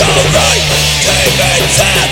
make 0.00 1.60
you 1.60 1.66
think 1.66 2.09